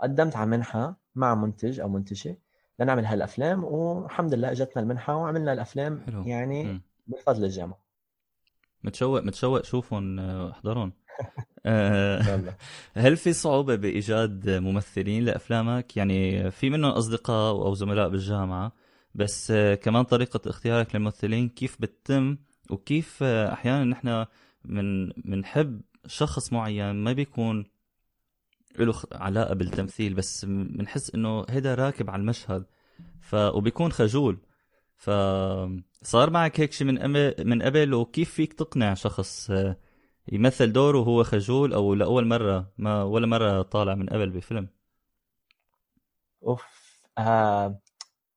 قدمت 0.00 0.36
على 0.36 0.50
منحة 0.50 0.96
مع 1.14 1.34
منتج 1.34 1.80
أو 1.80 1.88
منتجة 1.88 2.38
لنعمل 2.78 3.04
هالأفلام 3.04 3.64
والحمد 3.64 4.34
لله 4.34 4.50
إجتنا 4.52 4.82
المنحة 4.82 5.16
وعملنا 5.16 5.52
الأفلام 5.52 6.00
حلو. 6.06 6.22
يعني 6.26 6.64
مم. 6.64 6.82
بفضل 7.06 7.44
الجامعة 7.44 7.82
متشوق 8.84 9.20
متشوق 9.22 9.64
شوفهم 9.64 10.18
آه، 10.18 10.50
احضرهم 10.50 10.92
هل 12.94 13.16
في 13.16 13.32
صعوبة 13.32 13.76
بإيجاد 13.76 14.50
ممثلين 14.50 15.24
لأفلامك؟ 15.24 15.96
يعني 15.96 16.50
في 16.50 16.70
منهم 16.70 16.90
أصدقاء 16.90 17.52
أو 17.52 17.74
زملاء 17.74 18.08
بالجامعة 18.08 18.72
بس 19.14 19.50
آه، 19.50 19.74
كمان 19.74 20.04
طريقة 20.04 20.40
اختيارك 20.50 20.94
للممثلين 20.94 21.48
كيف 21.48 21.76
بتتم 21.80 22.36
وكيف 22.70 23.18
آه، 23.22 23.52
أحيانا 23.52 23.84
نحن 23.84 24.26
من 24.64 25.08
بنحب 25.08 25.80
شخص 26.06 26.52
معين 26.52 26.92
ما 26.92 27.12
بيكون 27.12 27.64
له 28.78 28.94
علاقة 29.12 29.54
بالتمثيل 29.54 30.14
بس 30.14 30.44
بنحس 30.44 31.14
إنه 31.14 31.44
هيدا 31.48 31.74
راكب 31.74 32.10
على 32.10 32.20
المشهد 32.20 32.64
ف 33.20 33.34
وبيكون 33.34 33.92
خجول 33.92 34.38
فصار 34.96 36.30
معك 36.30 36.60
هيك 36.60 36.72
شيء 36.72 36.86
من 36.86 37.46
من 37.46 37.62
قبل 37.62 37.94
وكيف 37.94 38.30
فيك 38.30 38.52
تقنع 38.52 38.94
شخص 38.94 39.50
آه، 39.50 39.76
يمثل 40.28 40.72
دوره 40.72 40.98
وهو 40.98 41.24
خجول 41.24 41.74
أو 41.74 41.94
لاول 41.94 42.26
مرة 42.26 42.72
ما 42.78 43.02
ولا 43.02 43.26
مرة 43.26 43.62
طالع 43.62 43.94
من 43.94 44.08
قبل 44.08 44.30
بفيلم 44.30 44.68
أوف 46.42 46.64
آه 47.18 47.78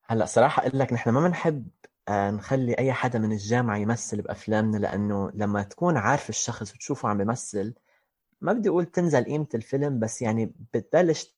هلأ 0.06 0.26
صراحة 0.26 0.68
أقول 0.68 0.80
لك 0.80 0.94
نحن 0.94 1.10
ما 1.10 1.28
بنحب 1.28 1.68
آه 2.08 2.32
نخلي 2.32 2.74
أي 2.74 2.94
حدا 2.94 3.20
من 3.20 3.32
الجامعة 3.32 3.78
يمثل 3.78 4.22
بأفلامنا 4.22 4.78
لأنه 4.78 5.32
لما 5.34 5.64
تكون 5.64 5.98
عارف 5.98 6.30
الشخص 6.30 6.74
وتشوفه 6.74 7.10
عم 7.10 7.18
بيمثل 7.18 7.74
ما 8.42 8.54
بدي 8.54 8.70
أقول 8.70 8.86
تنزل 8.86 9.24
قيمة 9.24 9.48
الفيلم 9.56 10.00
بس 10.00 10.22
يعني 10.22 10.54
بتبلش 10.74 11.36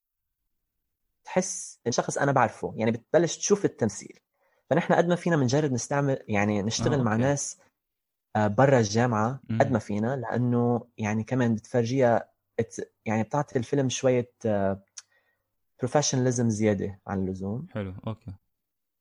تحس 1.26 1.80
إن 1.88 1.92
شخص 1.92 2.18
أنا 2.18 2.32
بعرفه 2.32 2.74
يعني 2.78 2.92
بتبلش 2.92 3.38
تشوف 3.38 3.66
التمثيل 3.66 4.20
فنحن 4.70 4.94
قد 4.94 5.08
ما 5.08 5.16
فينا 5.16 5.36
بنجرب 5.38 5.72
نستعمل 5.72 6.20
يعني 6.28 6.62
نشتغل 6.62 7.00
آه، 7.00 7.04
مع 7.04 7.12
أوكي. 7.12 7.24
ناس 7.24 7.58
برا 8.46 8.80
الجامعة. 8.80 9.40
قد 9.60 9.72
ما 9.72 9.80
فينا 9.80 10.16
لأنه 10.16 10.88
يعني 10.98 11.24
كمان 11.24 11.56
بتفرجيها 11.56 12.30
يعني 13.06 13.24
بتعطي 13.24 13.60
الفيلم 13.60 13.90
شوية 13.90 14.32
professionalism 15.80 16.50
زيادة 16.50 17.00
عن 17.08 17.28
اللزوم 17.28 17.68
حلو 17.74 17.94
okay 18.08 18.32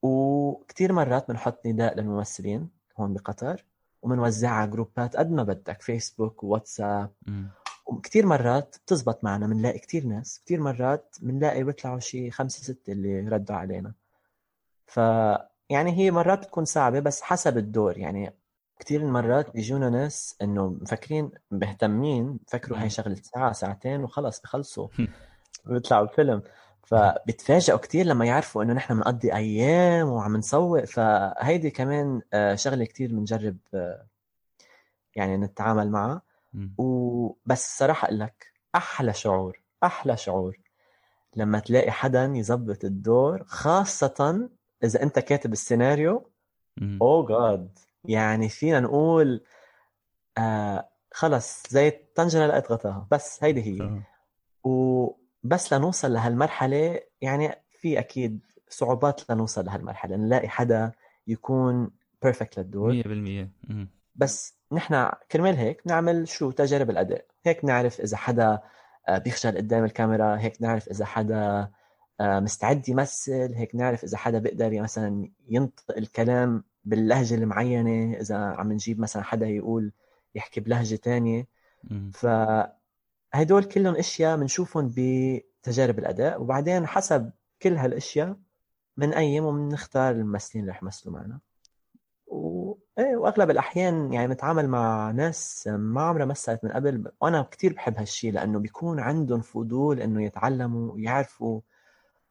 وكثير 0.02 0.92
مرات 0.92 1.28
بنحط 1.28 1.66
نداء 1.66 1.94
للممثلين 2.00 2.68
هون 2.98 3.14
بقطر 3.14 3.64
وبنوزعها 4.02 4.52
على 4.52 4.70
group 4.70 5.09
ات 5.09 5.16
قد 5.16 5.30
ما 5.30 5.42
بدك 5.42 5.82
فيسبوك 5.82 6.44
وواتساب. 6.44 7.10
وكثير 7.86 8.26
مرات 8.26 8.76
بتزبط 8.86 9.24
معنا 9.24 9.46
بنلاقي 9.46 9.78
كثير 9.78 10.06
ناس 10.06 10.42
كثير 10.44 10.60
مرات 10.60 11.16
بنلاقي 11.22 11.64
بيطلعوا 11.64 12.00
شي 12.00 12.30
خمسة 12.30 12.62
ستة 12.62 12.92
اللي 12.92 13.28
ردوا 13.28 13.56
علينا 13.56 13.92
ف 14.86 14.96
يعني 15.70 15.98
هي 15.98 16.10
مرات 16.10 16.38
بتكون 16.38 16.64
صعبة 16.64 17.00
بس 17.00 17.22
حسب 17.22 17.58
الدور 17.58 17.98
يعني 17.98 18.32
كثير 18.78 19.04
مرات 19.04 19.52
بيجونا 19.52 19.90
ناس 19.90 20.36
إنه 20.42 20.68
مفكرين 20.68 21.30
مهتمين 21.50 22.38
بفكروا 22.46 22.78
هاي 22.78 22.84
مم. 22.84 22.88
شغلة 22.88 23.14
ساعة 23.14 23.52
ساعتين 23.52 24.04
وخلص 24.04 24.40
بخلصوا. 24.40 24.88
بيطلعوا 25.66 26.04
الفيلم. 26.04 26.42
فبتفاجئوا 26.82 27.78
كثير 27.78 28.06
لما 28.06 28.24
يعرفوا 28.24 28.62
إنه 28.62 28.72
نحن 28.72 28.94
بنقضي 28.94 29.34
أيام 29.34 30.08
وعم 30.08 30.36
نسوق. 30.36 30.84
فهيدي 30.84 31.70
كمان 31.70 32.22
آه، 32.32 32.54
شغلة 32.54 32.84
كثير 32.84 33.10
بنجرب 33.12 33.56
آه، 33.74 34.06
يعني 35.14 35.36
نتعامل 35.36 35.90
معها. 35.90 36.22
وبس 36.78 37.78
صراحة 37.78 38.06
أقول 38.06 38.20
لك 38.20 38.52
أحلى 38.74 39.12
شعور 39.12 39.60
أحلى 39.84 40.16
شعور 40.16 40.58
لما 41.36 41.58
تلاقي 41.58 41.90
حدا 41.90 42.24
يظبط 42.24 42.84
الدور 42.84 43.44
خاصة 43.44 44.48
إذا 44.84 45.02
أنت 45.02 45.18
كاتب 45.18 45.52
السيناريو. 45.52 46.30
مم. 46.76 46.98
اوه 47.02 47.26
جاد 47.26 47.78
يعني 48.08 48.48
فينا 48.48 48.80
نقول 48.80 49.44
آه 50.38 50.88
خلص 51.12 51.62
زي 51.68 51.88
الطنجره 51.88 52.46
لقيت 52.46 52.72
غطاها 52.72 53.08
بس 53.10 53.44
هيدي 53.44 53.62
هي. 53.62 54.00
وبس 54.64 55.72
لنوصل 55.72 56.12
لهالمرحلة 56.12 57.00
يعني 57.20 57.54
في 57.80 57.98
أكيد 57.98 58.40
صعوبات 58.68 59.30
لنوصل 59.30 59.64
لهالمرحلة 59.64 60.16
نلاقي 60.16 60.48
حدا 60.48 60.92
يكون 61.26 61.90
بيرفكت 62.22 62.58
للدور. 62.58 63.02
100% 63.02 63.06
مم. 63.70 63.88
بس 64.14 64.54
نحن 64.72 65.08
كرمال 65.32 65.56
هيك 65.56 65.82
بنعمل 65.84 66.28
شو؟ 66.28 66.50
تجارب 66.50 66.90
الأداء. 66.90 67.24
هيك 67.44 67.62
بنعرف 67.62 68.00
إذا 68.00 68.16
حدا 68.16 68.60
آه، 69.08 69.18
بيخجل 69.18 69.56
قدام 69.56 69.84
الكاميرا 69.84 70.38
هيك 70.38 70.62
نعرف 70.62 70.88
إذا 70.88 71.04
حدا 71.04 71.68
آه، 72.20 72.40
مستعد 72.40 72.88
يمثل 72.88 73.54
هيك 73.54 73.74
نعرف 73.74 74.04
إذا 74.04 74.16
حدا 74.16 74.38
بيقدر 74.38 74.80
مثلا 74.80 75.28
ينطق 75.48 75.96
الكلام 75.96 76.64
باللهجة 76.86 77.34
المعينة 77.34 78.16
إذا 78.16 78.36
عم 78.36 78.72
نجيب 78.72 79.00
مثلا 79.00 79.22
حدا 79.22 79.46
يقول 79.48 79.92
يحكي 80.34 80.60
بلهجة 80.60 80.96
تانية. 80.96 81.46
مم. 81.84 82.10
فهدول 82.14 83.64
كلهم 83.64 83.96
أشياء 83.96 84.36
بنشوفهم 84.36 84.94
بتجارب 84.96 85.98
الأداء. 85.98 86.42
وبعدين 86.42 86.86
حسب 86.86 87.30
كل 87.62 87.76
هالأشياء 87.76 88.36
بنقيم 88.96 89.44
وبنختار 89.44 90.14
الممثلين 90.14 90.64
اللي 90.64 90.72
رح 90.72 90.82
يمثلوا 90.82 91.14
معنا. 91.14 91.40
و... 92.26 92.74
إيه 92.98 93.16
وأغلب 93.16 93.50
الأحيان 93.50 94.12
يعني 94.12 94.28
بنتعامل 94.28 94.68
مع 94.68 95.10
ناس 95.10 95.68
ما 95.68 96.02
عمرها 96.02 96.24
مثلت 96.24 96.64
من 96.64 96.72
قبل. 96.72 97.12
وأنا 97.20 97.42
كتير 97.42 97.72
بحب 97.72 97.98
هالشيء 97.98 98.32
لأنه 98.32 98.58
بيكون 98.58 99.00
عندهم 99.00 99.40
فضول 99.40 100.00
إنه 100.00 100.22
يتعلموا 100.22 100.92
ويعرفوا 100.92 101.60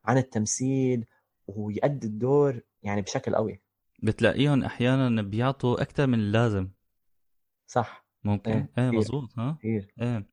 عن 0.06 0.18
التمثيل 0.18 1.06
ويأدي 1.48 2.08
الدور 2.08 2.60
يعني 2.84 3.02
بشكل 3.02 3.36
قوي. 3.36 3.65
بتلاقيهم 4.06 4.64
أحيانا 4.64 5.22
بيعطوا 5.22 5.82
أكثر 5.82 6.08
من 6.08 6.20
اللازم. 6.20 6.70
صح. 7.68 8.06
ممكن. 8.24 8.52
إيه 8.52 8.68
كتير. 8.88 8.92
مزبوط 8.92 9.40
ها؟ 9.40 9.58
كثير 9.60 9.88
إيه. 10.02 10.26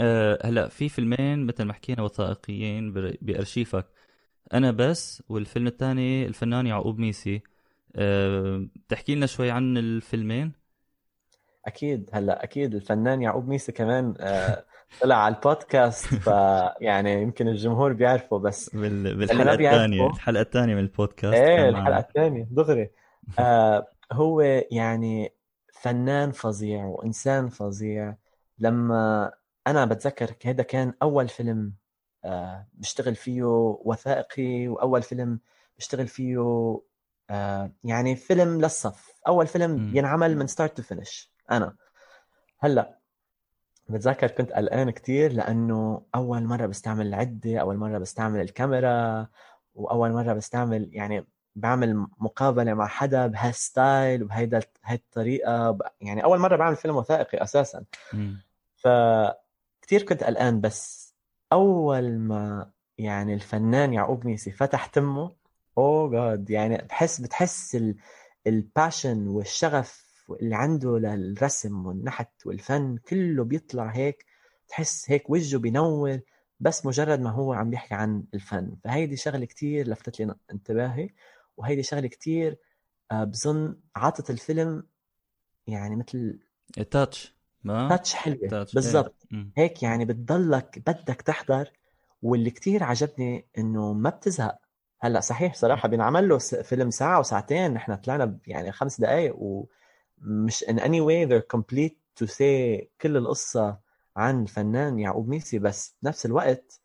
آه 0.00 0.38
هلأ 0.44 0.68
في 0.68 0.88
فيلمين 0.88 1.46
مثل 1.46 1.64
ما 1.64 1.72
حكينا 1.72 2.02
وثائقيين 2.02 2.92
بأرشيفك. 3.22 3.86
أنا 4.54 4.70
بس 4.70 5.22
والفيلم 5.28 5.66
الثاني 5.66 6.26
الفنان 6.26 6.66
يعقوب 6.66 6.98
ميسي. 6.98 7.42
آه 7.96 8.66
بتحكي 8.86 9.14
لنا 9.14 9.26
شوي 9.26 9.50
عن 9.50 9.76
الفيلمين؟ 9.76 10.52
أكيد. 11.66 12.10
هلأ 12.12 12.44
أكيد 12.44 12.74
الفنان 12.74 13.22
يعقوب 13.22 13.48
ميسي 13.48 13.72
كمان 13.72 14.14
آه، 14.20 14.64
طلع 15.00 15.16
على 15.16 15.34
البودكاست 15.34 16.14
فيعني 16.14 17.12
يمكن 17.22 17.48
الجمهور 17.48 17.92
بيعرفه 17.92 18.38
بس 18.38 18.76
بال... 18.76 19.16
بالحلقة 19.16 19.54
الثانية 19.54 20.06
الحلقة 20.06 20.40
الثانية 20.42 20.74
من 20.74 20.80
البودكاست 20.80 21.34
إيه 21.34 21.68
الحلقة. 21.68 21.98
الثانية 21.98 22.46
دغري. 22.50 22.90
آه 23.38 23.86
هو 24.12 24.40
يعني 24.70 25.34
فنان 25.72 26.32
فظيع 26.32 26.84
وإنسان 26.84 27.48
فظيع. 27.48 28.16
لما 28.58 29.32
أنا 29.66 29.84
بتذكر 29.84 30.34
هذا 30.44 30.62
كان 30.62 30.94
أول 31.02 31.28
فيلم 31.28 31.74
آه 32.24 32.66
بشتغل 32.72 33.14
فيه 33.14 33.42
وثائقي 33.84 34.68
وأول 34.68 35.02
فيلم 35.02 35.40
بشتغل 35.78 36.06
فيه 36.06 36.38
آه 37.30 37.72
يعني 37.84 38.16
فيلم 38.16 38.60
للصف. 38.60 39.20
أول 39.28 39.46
فيلم. 39.46 39.96
ينعمل 39.96 40.36
من 40.36 40.46
start 40.46 40.76
to 40.76 40.82
finish 40.82 41.32
أنا. 41.50 41.76
هلأ 42.58 43.00
بتذكر 43.88 44.30
كنت 44.30 44.52
قلقان 44.52 44.90
كتير 44.90 45.32
لأنه 45.32 46.02
أول 46.14 46.44
مرة 46.44 46.66
بستعمل 46.66 47.06
العدة 47.06 47.58
أول 47.58 47.76
مرة 47.76 47.98
بستعمل 47.98 48.40
الكاميرا 48.40 49.26
وأول 49.74 50.12
مرة 50.12 50.32
بستعمل 50.32 50.90
يعني 50.92 51.26
بعمل 51.56 52.06
مقابلة 52.18 52.74
مع 52.74 52.86
حدا 52.86 53.26
بهال 53.26 53.62
style 53.62 54.22
وبهيدا 54.22 54.60
هاي 54.84 54.96
الطريقة. 54.96 55.78
يعني 56.00 56.24
أول 56.24 56.38
مرة 56.38 56.56
بعمل 56.56 56.76
فيلم 56.76 56.96
وثائقي 56.96 57.42
أساسا. 57.42 57.84
مم. 58.12 58.40
فكتير 58.76 60.02
كنت 60.08 60.24
قلقان 60.24 60.60
بس 60.60 61.14
أول 61.52 62.18
ما 62.18 62.70
يعني 62.98 63.34
الفنان 63.34 63.92
يعقوب 63.92 64.26
ميسي 64.26 64.50
فتح 64.50 64.86
تمه 64.86 65.32
oh 65.78 66.10
God 66.10 66.50
يعني 66.50 66.76
بحس 66.88 67.20
بتحس 67.20 67.74
ال 67.76 67.96
ال 68.46 68.56
passion 68.56 69.28
والشغف 69.28 70.10
اللي 70.42 70.56
عنده 70.56 70.98
للرسم 70.98 71.86
والنحت 71.86 72.46
والفن 72.46 72.96
كله 73.08 73.44
بيطلع 73.44 73.86
هيك. 73.86 74.26
تحس 74.68 75.10
هيك 75.10 75.30
وجهه 75.30 75.58
بينور 75.58 76.20
بس 76.60 76.86
مجرد 76.86 77.20
ما 77.20 77.30
هو 77.30 77.52
عم 77.52 77.70
بيحكي 77.70 77.94
عن 77.94 78.24
الفن. 78.34 78.76
فهيدي 78.84 79.16
شغلة 79.16 79.44
كتير 79.44 79.88
لفتت 79.88 80.20
لي 80.20 80.34
انتباهي. 80.52 81.10
وهيدي 81.60 81.82
شغلة 81.82 82.08
كتير 82.08 82.58
آه، 83.12 83.24
بظن 83.24 83.76
عطت 83.96 84.30
الفيلم 84.30 84.86
يعني 85.66 85.96
مثل 85.96 86.38
تاتش 86.90 87.34
ما 87.64 87.88
تاتش 87.88 88.14
حلوة 88.14 88.66
بالضبط 88.74 89.26
إيه. 89.32 89.38
مم. 89.38 89.52
هيك 89.56 89.82
يعني 89.82 90.04
بتضلك 90.04 90.78
بدك 90.78 91.22
تحضر 91.22 91.70
واللي 92.22 92.50
كتير 92.50 92.84
عجبني 92.84 93.46
إنه 93.58 93.92
ما 93.92 94.10
بتزهق 94.10 94.58
هلأ 95.00 95.20
صحيح 95.20 95.54
صراحة 95.54 95.88
بينعمل 95.88 96.28
له 96.28 96.38
فيلم 96.38 96.90
ساعة 96.90 97.20
وساعتين 97.20 97.74
نحن 97.74 97.94
طلعنا 97.94 98.38
يعني 98.46 98.72
خمس 98.72 99.00
دقائق 99.00 99.36
ومش 99.38 100.64
in 100.64 100.76
any 100.78 101.00
way 101.00 101.28
they're 101.28 101.56
complete 101.58 102.22
to 102.22 102.26
say 102.26 102.84
كل 103.00 103.16
القصة 103.16 103.78
عن 104.16 104.42
الفنان 104.42 104.98
يعقوب 104.98 105.28
ميسي 105.28 105.58
بس 105.58 105.96
بنفس 106.02 106.26
الوقت 106.26 106.80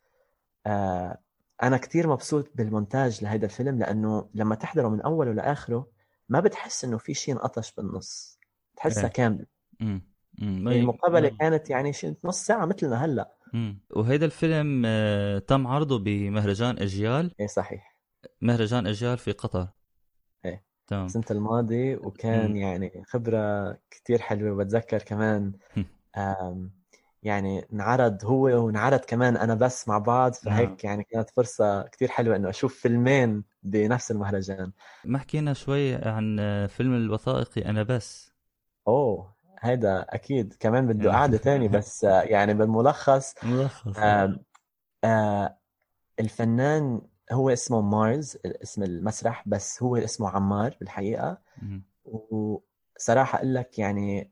آه 0.66 1.18
أنا 1.64 1.78
كتير 1.78 2.08
مبسوط 2.08 2.52
بالمونتاج 2.56 3.24
لهيدا 3.24 3.46
الفيلم 3.46 3.80
لأنه 3.80 4.30
لما 4.34 4.56
تحضره 4.56 4.90
من 4.90 5.02
أوله 5.02 5.34
لآخره 5.34 5.88
ما 6.30 6.40
بتحس 6.40 6.86
إنه 6.86 6.98
في 6.98 7.14
شيء 7.14 7.34
انقطش 7.34 7.74
بالنص 7.74 8.40
بتحسها 8.74 9.04
إيه. 9.04 9.10
كامل 9.12 9.46
مم. 9.80 10.02
مم. 10.40 10.68
يعني 10.68 10.80
المقابلة. 10.80 11.30
كانت 11.40 11.70
يعني 11.70 11.94
شيء 11.94 12.16
نص 12.24 12.46
ساعة 12.46 12.66
مثلنا 12.66 13.06
هلأ. 13.06 13.36
وهيدا 13.90 14.26
الفيلم 14.26 14.84
آه، 14.86 15.40
تم 15.40 15.68
عرضه 15.68 16.00
بمهرجان 16.00 16.80
اجيال 16.80 17.32
إيه 17.40 17.48
صحيح 17.48 17.98
مهرجان 18.42 18.88
اجيال 18.88 19.18
في 19.18 19.32
قطر 19.32 19.68
إيه. 20.46 20.66
تمام 20.88 21.06
السنة 21.06 21.26
الماضي 21.32 21.96
وكان 21.96 22.50
مم. 22.50 22.56
يعني 22.56 23.04
خبرة 23.08 23.78
كتير 23.92 24.20
حلوة 24.20 24.52
وبتذكر 24.52 24.98
كمان 24.98 25.54
يعني 27.26 27.68
انعرض 27.74 28.26
هو 28.26 28.66
وانعرض 28.66 29.00
كمان 29.00 29.38
أنا 29.38 29.56
بس 29.56 29.88
مع 29.88 29.98
بعض 29.98 30.34
فهيك 30.34 30.84
يعني 30.84 31.04
كانت 31.04 31.30
فرصة 31.30 31.82
كتير 31.84 32.08
حلوة 32.08 32.36
إنه 32.36 32.50
أشوف 32.50 32.76
فيلمين 32.80 33.44
بنفس 33.64 34.12
المهرجان. 34.12 34.72
ما 35.06 35.20
حكينا 35.20 35.54
شوي 35.54 35.96
عن 35.96 36.38
آه، 36.40 36.68
فيلم 36.68 36.94
الوثائقي 36.96 37.66
أنا 37.66 37.84
بس. 37.84 38.32
أوه 38.88 39.36
هيدا 39.60 40.06
أكيد. 40.10 40.54
كمان 40.60 40.88
بده 40.88 41.10
إيه. 41.10 41.16
قعدة 41.18 41.38
تاني 41.38 41.68
بس 41.68 42.06
آه، 42.06 42.22
يعني 42.34 42.54
بالملخص 42.54 43.36
ملخص 43.44 43.98
آم، 44.00 44.40
آه، 45.04 45.58
الفنان 46.20 47.02
هو 47.32 47.50
اسمه 47.50 47.82
مارز 47.82 48.38
اسم 48.46 48.84
المسرح 48.84 49.44
بس 49.48 49.84
هو 49.84 49.96
اسمه 49.98 50.30
عمار 50.30 50.78
بالحقيقة. 50.80 51.38
مم. 51.62 51.84
وصراحة 52.06 53.38
أقول 53.38 53.54
لك 53.56 53.80
يعني 53.80 54.32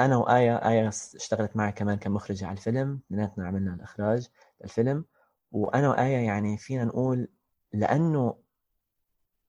أنا 0.00 0.16
وآية 0.16 0.56
آية 0.56 0.88
اشتغلت 0.88 1.56
معي 1.56 1.72
كمان 1.72 1.98
كمخرجة 1.98 2.46
على 2.46 2.56
الفيلم 2.56 3.00
بيناتنا 3.10 3.46
عملنا 3.46 3.74
الإخراج 3.74 4.28
الفيلم 4.64 5.04
وأنا 5.52 5.88
وآية 5.88 6.26
يعني 6.26 6.58
فينا 6.58 6.84
نقول 6.84 7.28
لأنه 7.72 8.34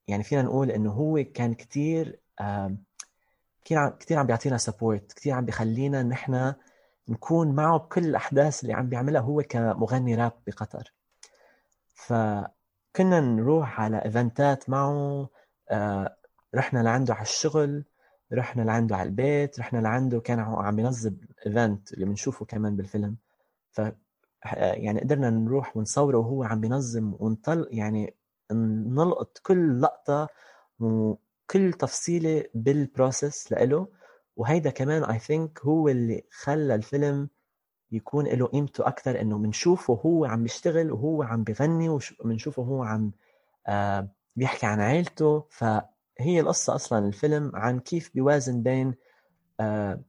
يعني 0.08 0.24
فينا 0.24 0.42
نقول 0.42 0.72
إنه 0.72 0.92
هو 0.92 1.24
كان 1.34 1.54
كتير 1.54 2.20
آم، 2.42 2.84
كتير 4.00 4.18
عم 4.18 4.26
بيعطينا 4.28 4.58
سبورت 4.58 5.14
كتير 5.14 5.34
عم 5.34 5.46
بيخلينا 5.46 6.04
نحن 6.04 6.54
نكون 7.10 7.56
معه 7.56 7.78
بكل 7.78 8.06
الأحداث 8.06 8.62
اللي 8.64 8.74
عم 8.74 8.90
بيعملها 8.90 9.22
هو 9.22 9.42
كمغني 9.44 10.16
راب 10.16 10.34
بقطر. 10.48 10.94
فكنا 11.96 13.20
نروح 13.20 13.82
على 13.82 14.06
إيفنتات 14.06 14.70
معه 14.70 15.30
آه، 15.72 16.16
رحنا 16.56 16.80
لعنده 16.80 17.14
على 17.14 17.22
الشغل 17.24 17.86
رحنا 18.34 18.62
لعنده 18.62 18.96
على 18.96 19.10
البيت 19.10 19.60
رحنا 19.60 19.80
لعنده 19.80 20.20
كان 20.20 20.40
عم 20.40 20.76
بينظم 20.76 21.16
event 21.46 21.94
اللي 21.94 22.06
بنشوفه 22.06 22.46
كمان 22.46 22.76
بالفيلم. 22.76 23.18
ف 23.72 23.82
يعني 24.62 25.00
قدرنا 25.02 25.30
نروح 25.30 25.78
ونصوره 25.78 26.18
وهو 26.18 26.44
عم 26.44 26.62
بينظم 26.62 27.16
ونطل 27.20 27.68
يعني 27.72 28.16
نلقط 28.52 29.38
كل 29.44 29.82
لقطة 29.82 30.28
وكل 30.80 31.74
تفصيلة 31.80 32.44
بال 32.54 32.76
process 32.76 33.52
لإله. 33.52 33.88
وهيدا 34.36 34.70
كمان 34.70 35.04
I 35.04 35.20
think 35.20 35.60
هو 35.60 35.90
اللي 35.90 36.24
خلى 36.32 36.76
الفيلم 36.76 37.30
يكون 37.92 38.26
له 38.28 38.46
قيمته 38.46 38.88
أكثر 38.88 39.22
إنه 39.22 39.38
بنشوفه 39.38 39.94
هو 40.06 40.26
عم 40.26 40.44
بيشتغل 40.44 40.92
وهو 40.92 41.24
عم 41.24 41.44
بغني 41.44 41.90
وبنشوفه 41.90 42.64
هو 42.64 42.84
عم 42.84 43.12
آه 43.68 44.10
بيحكي 44.36 44.66
عن 44.66 44.80
عائلته 44.80 45.46
فهي 46.20 46.40
القصة 46.40 46.76
أصلا 46.76 47.08
الفيلم 47.08 47.52
عن 47.56 47.80
كيف 47.80 48.12
بيوازن 48.14 48.64
بين 48.64 48.96
آه 49.60 50.02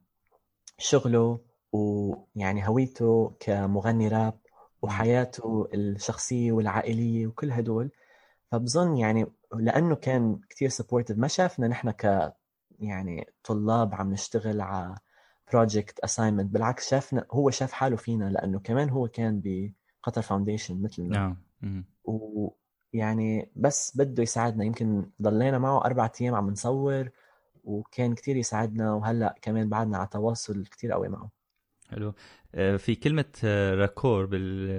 شغله 0.77 1.39
ويعني 1.71 2.67
هويته 2.67 3.35
كمغني 3.39 4.07
راب 4.07 4.39
وحياته 4.81 5.67
الشخصية 5.73 6.51
والعائلية 6.51 7.27
وكل 7.27 7.51
هدول. 7.51 7.91
فبظن 8.51 8.97
يعني 8.97 9.25
لأنه 9.55 9.95
كان 9.95 10.39
كتير 10.49 10.69
supportive 10.69 11.17
ما 11.17 11.27
شافنا 11.27 11.67
نحن 11.67 11.91
ك 11.91 12.33
يعني 12.79 13.27
طلاب 13.43 13.95
عم 13.95 14.13
نشتغل 14.13 14.61
على 14.61 14.95
project 15.51 15.99
assignment 15.99 16.53
بالعكس 16.53 16.89
شافنا 16.89 17.25
هو 17.31 17.49
شاف 17.49 17.71
حاله 17.71 17.95
فينا 17.95 18.25
لأنه 18.25 18.59
كمان 18.59 18.89
هو 18.89 19.07
كان 19.07 19.41
بقطر 19.43 20.21
Foundation 20.21 20.81
مثلنا. 20.81 21.17
نعم. 21.17 21.37
مم. 21.61 21.85
ويعني 22.93 23.49
بس 23.55 23.97
بده 23.97 24.23
يساعدنا. 24.23 24.63
يمكن 24.65 25.05
ضلينا 25.21 25.59
معه 25.59 25.85
أربعة 25.85 26.11
أيام 26.21 26.35
عم 26.35 26.49
نصور 26.49 27.09
وكان 27.63 28.15
كتير 28.15 28.37
يساعدنا 28.37 28.93
وهلأ 28.93 29.35
كمان 29.41 29.69
بعدنا 29.69 29.97
على 29.97 30.07
تواصل 30.11 30.65
كتير 30.65 30.91
قوي 30.91 31.09
معه. 31.09 31.29
حلو. 31.89 32.13
آه، 32.55 32.77
في 32.77 32.95
كلمة 32.95 33.25
آه، 33.43 33.75
راكور 33.75 34.27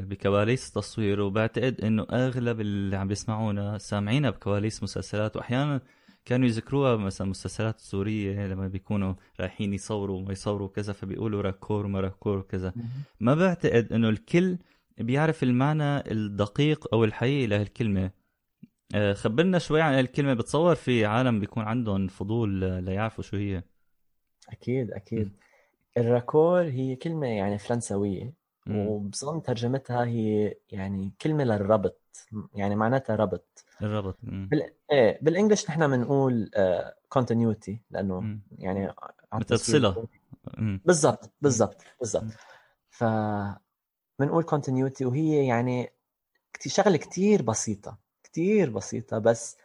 بكواليس 0.01 0.69
التصوير 0.69 1.21
وبعتقد 1.21 1.81
إنه 1.81 2.07
أغلب 2.11 2.61
اللي 2.61 2.97
عم 2.97 3.09
بيسمعونا 3.09 3.79
سامعينها 3.79 4.31
بكواليس 4.31 4.83
مسلسلات 4.83 5.37
وأحيانا 5.37 5.81
كانوا 6.25 6.47
يذكروها 6.47 6.97
مثلا 6.97 7.29
مسلسلات 7.29 7.81
سورية 7.81 8.47
لما 8.47 8.69
بيكونوا 8.69 9.15
رايحين 9.41 9.75
يصوروا 9.75 10.19
وما 10.19 10.33
يصوروا 10.33 10.69
كذا 10.69 10.93
فبيقولوا 10.93 11.43
راكور 11.43 11.87
ما 11.87 12.01
راكور 12.01 12.39
وكذا. 12.39 12.73
ما 13.21 13.35
بعتقد 13.35 13.93
إنه 13.93 14.09
الكل 14.09 14.59
بيعرف 14.99 15.43
المعنى 15.43 16.11
الدقيق 16.13 16.95
أو 16.95 17.05
الحقيقي 17.05 17.47
لهالكلمة 17.47 18.11
آه، 18.95 19.13
خبرنا 19.13 19.59
شوي 19.59 19.81
عن 19.81 19.99
الكلمة. 19.99 20.35
بتصور 20.35 20.75
في 20.75 21.05
عالم 21.07 21.41
بيكون 21.41 21.63
عندهم 21.65 22.09
فضول 22.09 22.51
ليعرفوا 22.85 23.25
شو 23.25 23.37
هي. 23.37 23.63
أكيد 24.49 24.91
أكيد. 24.91 25.33
ال 25.97 26.05
raccord 26.05 26.63
هي 26.63 26.97
كلمة 26.97 27.27
يعني 27.27 27.59
فرنسوية 27.59 28.33
مم. 28.67 28.87
وبظن 28.87 29.43
ترجمتها 29.43 30.05
هي 30.05 30.55
يعني 30.71 31.13
كلمة 31.23 31.45
للربط. 31.45 32.01
يعني 32.55 32.77
معناتها 32.77 33.17
ربط. 33.17 33.65
الربط. 33.83 34.19
بال... 34.23 34.63
إيه 34.93 35.19
بال 35.23 35.33
English 35.33 35.71
نحن 35.71 35.89
بنقول 35.91 36.51
continuity 37.09 37.81
لأنه 37.91 38.21
مم. 38.21 38.43
يعني 38.59 38.93
مثل 39.35 40.07
مم. 40.59 40.81
بالضبط 40.85 41.33
بالضبط 41.43 41.83
بالضبط. 42.01 42.33
ف 42.91 43.05
بنقول 44.25 44.45
continuity 44.45 45.05
وهي 45.05 45.47
يعني 45.47 45.91
شغلة 46.67 46.97
كتير 46.97 47.43
بسيطة 47.43 47.99
كتير 48.23 48.71
بسيطة 48.71 49.19
بس 49.19 49.57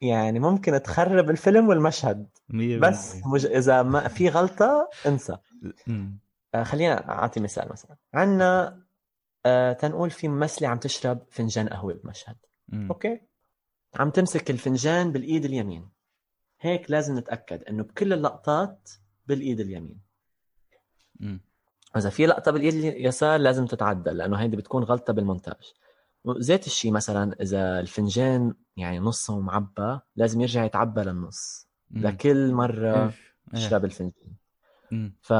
يعني 0.00 0.40
ممكن 0.40 0.82
تخرب 0.82 1.30
الفيلم 1.30 1.68
والمشهد 1.68 2.28
مية 2.48 2.78
بس. 2.78 3.14
مج... 3.26 3.46
إذا 3.46 3.82
ما 3.82 4.08
في 4.08 4.28
غلطة 4.28 4.90
انسى. 5.06 5.36
آه، 6.54 6.62
خلينا 6.62 7.10
أعطي 7.10 7.40
مثال 7.40 7.68
مثلا 7.72 7.96
عندنا 8.14 8.82
آه 9.46 9.72
تنقول 9.72 10.10
في 10.10 10.28
ممثله 10.28 10.68
عم 10.68 10.78
تشرب 10.78 11.26
فنجان 11.30 11.68
قهوة 11.68 11.94
بمشهد 11.94 12.36
مم. 12.68 12.88
okay 12.90 13.20
عم 13.94 14.10
تمسك 14.10 14.50
الفنجان 14.50 15.12
بالإيد 15.12 15.44
اليمين 15.44 15.88
هيك 16.60 16.90
لازم 16.90 17.18
نتأكد 17.18 17.64
إنه 17.64 17.82
بكل 17.82 18.12
اللقطات 18.12 18.90
بالإيد 19.26 19.60
اليمين 19.60 20.00
مم. 21.20 21.40
اذا 21.96 22.10
في 22.10 22.26
لقطة 22.26 22.50
بالايد 22.50 22.74
اليسار 22.74 23.40
لازم 23.40 23.66
تتعدل 23.66 24.16
لأنه 24.16 24.36
هيدي 24.36 24.56
بتكون 24.56 24.82
غلطة 24.82 25.12
بالمونتاج 25.12 25.72
زيت 26.26 26.66
الشيء 26.66 26.92
مثلا 26.92 27.36
إذا 27.40 27.80
الفنجان 27.80 28.54
يعني 28.76 28.98
نصه 28.98 29.40
معبى 29.40 29.98
لازم 30.16 30.40
يرجع 30.40 30.64
يتعبى 30.64 31.00
للنص 31.00 31.68
مم. 31.90 32.06
لكل 32.06 32.52
مرة 32.52 33.04
إيه. 33.04 33.12
تشرب 33.52 33.84
الفنجان 33.84 34.32
مم. 34.90 35.14
ف 35.22 35.32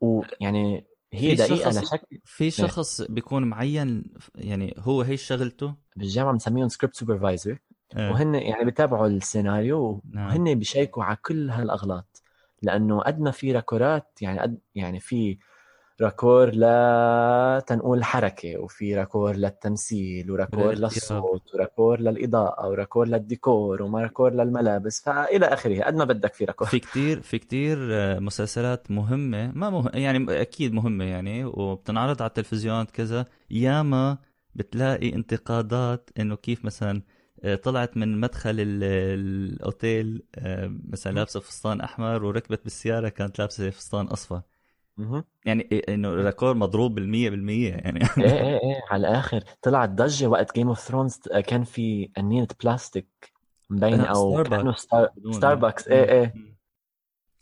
ويعني 0.00 0.86
هي 1.12 1.34
دقيقة 1.34 1.70
لشكل 1.70 2.18
في 2.24 2.50
شخص 2.50 3.02
بيكون 3.02 3.44
معين 3.44 4.04
يعني 4.34 4.74
هو 4.78 5.02
هي 5.02 5.16
شغلته 5.16 5.74
بالجامعة 5.96 6.32
بنسميهم 6.32 6.68
script 6.68 6.96
supervisor. 6.96 7.58
وهن 7.96 8.34
يعني 8.34 8.64
بيتابعوا 8.64 9.06
السيناريو 9.06 10.02
نعم. 10.10 10.26
وهن 10.26 10.54
بي 10.54 10.67
check 10.67 10.98
وا 10.98 11.04
على 11.04 11.16
كل 11.16 11.50
هالأغلاط 11.50 12.22
لأنه 12.62 13.00
قد 13.00 13.20
ما 13.20 13.30
في 13.30 13.52
raccord 13.52 14.10
ات 14.10 14.18
يعني 14.20 14.40
قد 14.40 14.58
يعني 14.74 15.00
في 15.00 15.38
raccord 16.00 16.50
لتنقول 17.58 18.04
حركة 18.04 18.58
وفي 18.58 18.94
raccord 18.96 19.36
للتمثيل 19.36 20.30
و 20.30 20.35
raccord. 20.35 20.74
للصوت 20.74 21.54
و 21.54 21.60
raccord 21.60 22.00
للإضاءة 22.00 22.68
و 22.68 22.73
raccord 22.73 23.08
للديكور 23.08 23.82
و 23.82 23.88
raccord 23.88 24.32
للملابس 24.32 25.02
فإلى 25.02 25.46
آخره 25.46 25.82
قد 25.84 25.94
ما 25.94 26.04
بدك 26.04 26.34
في 26.34 26.44
raccord 26.44 26.68
في 26.68 26.78
كتير 26.78 27.20
في 27.20 27.38
كتير 27.38 27.78
آه، 27.80 28.18
مسلسلات 28.18 28.90
مهمة 28.90 29.52
ما 29.54 29.70
مهم 29.70 29.90
يعني 29.94 30.40
أكيد 30.40 30.72
مهمة 30.72 31.04
يعني 31.04 31.44
وبتنعرض 31.44 32.22
على 32.22 32.28
التلفزيون 32.28 32.84
كذا 32.84 33.24
ياما 33.50 34.18
بتلاقي 34.54 35.14
انتقادات 35.14 36.10
إنه 36.18 36.36
كيف 36.36 36.64
مثلا 36.64 37.02
آه، 37.44 37.54
طلعت 37.54 37.96
من 37.96 38.20
مدخل 38.20 38.50
ال- 38.50 38.84
الأوتيل 38.84 40.22
آه، 40.34 40.76
مثلا 40.88 41.12
لابسة 41.12 41.40
فستان 41.40 41.80
أحمر 41.80 42.24
وركبت 42.24 42.62
بالسيارة 42.64 43.08
كانت 43.08 43.38
لابسة 43.38 43.70
فستان 43.70 44.06
أصفر 44.06 44.34
مهم. 44.34 44.44
يعني 45.44 45.68
إيه، 45.72 45.94
إنه 45.94 46.08
ال 46.08 46.14
raccord 46.14 46.56
مضروب 46.56 46.94
بالمية 46.94 47.30
بالمية 47.30 47.70
يعني. 47.70 48.00
إيه 48.18 48.24
إيه 48.24 48.54
إيه 48.62 48.80
على 48.90 49.08
الآخر. 49.08 49.40
طلعت 49.62 49.88
ضجة 49.90 50.26
وقت 50.26 50.54
Game 50.54 50.68
of 50.68 50.78
Thrones 50.80 51.18
كان 51.46 51.64
في 51.64 52.08
أنينة 52.18 52.48
بلاستيك 52.64 53.32
مبينة 53.70 54.04
آه، 54.04 54.06
أو 54.06 54.44
Starbucks. 54.44 54.80
Star... 54.80 55.08
Starbucks 55.30 55.88
إيه 55.88 56.04
إيه. 56.12 56.34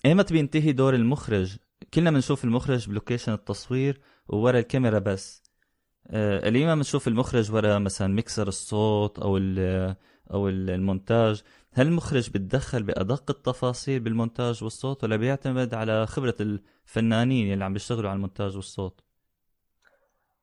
إيمت 0.06 0.32
بينتهي 0.32 0.72
دور 0.72 0.94
المخرج. 0.94 1.56
كلنا 1.94 2.10
بنشوف 2.10 2.44
المخرج 2.44 2.88
ب 2.88 2.93
location 2.93 3.32
التصوير 3.32 4.00
وورا 4.28 4.58
الكاميرا 4.58 4.98
بس. 4.98 5.42
آه، 6.06 6.48
اليوم 6.48 6.74
بنشوف 6.74 7.08
المخرج 7.08 7.52
ورا 7.52 7.78
مثلا 7.78 8.14
ميكسر 8.14 8.48
الصوت 8.48 9.18
أو 9.18 9.36
ال- 9.36 9.96
أو 10.32 10.48
ال- 10.48 10.70
المونتاج. 10.70 11.42
هل 11.74 11.86
المخرج 11.86 12.30
بيتدخل 12.30 12.82
بأدق 12.82 13.30
التفاصيل 13.30 14.00
بالمونتاج 14.00 14.64
والصوت 14.64 15.04
ولا 15.04 15.16
بيعتمد 15.16 15.74
على 15.74 16.06
خبرة 16.06 16.36
الفنانين 16.40 17.52
اللي 17.52 17.64
عم 17.64 17.72
بيشتغلوا 17.72 18.10
على 18.10 18.16
المونتاج 18.16 18.56
والصوت؟ 18.56 19.00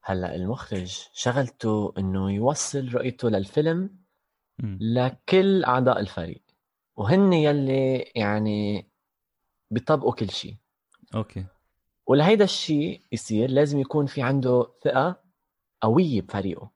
هلا 0.01 0.35
المخرج 0.35 0.97
شغلته 1.13 1.93
إنه 1.97 2.31
يوصل 2.31 2.93
رؤيته 2.93 3.29
للفيلم 3.29 3.89
مم. 4.59 4.77
لكل 4.81 5.63
أعضاء 5.63 5.99
الفريق 5.99 6.41
وهن 6.95 7.33
يلي 7.33 8.11
يعني 8.15 8.89
بيطبقوا 9.71 10.13
كل 10.13 10.29
شيء 10.29 10.55
أوكي. 11.15 11.45
ولهيدا 12.07 12.43
الشيء 12.43 13.01
يصير 13.11 13.49
لازم 13.49 13.79
يكون 13.79 14.05
في 14.05 14.21
عنده 14.21 14.67
ثقة 14.83 15.23
قوية 15.81 16.21
بفريقه. 16.21 16.71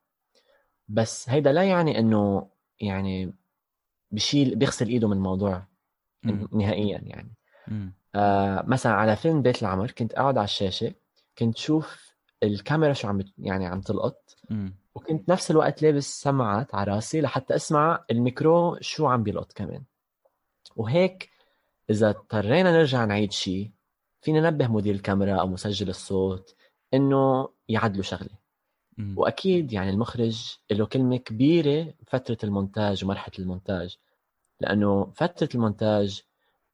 بس 0.88 1.30
هيدا 1.30 1.52
لا 1.52 1.64
يعني 1.64 2.00
إنه 2.00 2.50
يعني 2.80 3.34
بشيل 4.14 4.56
بيغسل 4.56 4.88
إيده 4.88 5.08
من 5.08 5.18
الموضوع 5.18 5.68
مم. 6.24 6.48
نهائيا 6.52 7.02
يعني 7.04 7.34
مم. 7.68 7.94
آه 8.16 8.64
مثلا 8.68 8.94
على 8.94 9.16
فيلم 9.16 9.42
بيت 9.42 9.62
العمر 9.62 9.92
كنت 9.92 10.14
قاعد 10.14 10.38
على 10.38 10.46
الشاشة 10.46 10.94
كنت 11.38 11.58
شوف 11.58 12.14
الكاميرا 12.44 12.94
شو 12.94 13.08
عم 13.08 13.24
يعني 13.38 13.66
عم 13.66 13.82
تلقط 13.82 14.36
مم. 14.50 14.76
وكنت 14.96 15.30
نفس 15.30 15.52
الوقت 15.52 15.82
لابس 15.82 16.22
سماعات 16.22 16.76
على 16.76 16.92
راسي 16.92 17.22
لحتى 17.22 17.56
أسمع 17.56 18.06
الميكرو 18.12 18.78
شو 18.82 19.08
عم 19.08 19.24
بيلقط 19.24 19.54
كمان 19.54 19.84
وهيك 20.76 21.30
إذا 21.90 22.10
اضطرينا 22.10 22.72
نرجع 22.72 23.06
نعيد 23.06 23.32
شيء 23.32 23.72
فينا 24.22 24.50
ننبه 24.50 24.68
مدير 24.68 24.96
الكاميرا 24.96 25.40
أو 25.40 25.48
مسجل 25.48 25.90
الصوت 25.90 26.56
إنه 26.94 27.50
يعدلوا 27.70 28.04
شغلة. 28.04 28.43
وأكيد 29.18 29.74
يعني 29.74 29.90
المخرج 29.90 30.58
له 30.72 30.86
كلمة 30.86 31.18
كبيرة 31.18 31.94
بفتره 32.02 32.38
المونتاج 32.44 33.04
ومرحلة 33.06 33.34
المونتاج 33.40 33.98
لأنه 34.60 35.12
فترة 35.16 35.50
المونتاج 35.56 36.22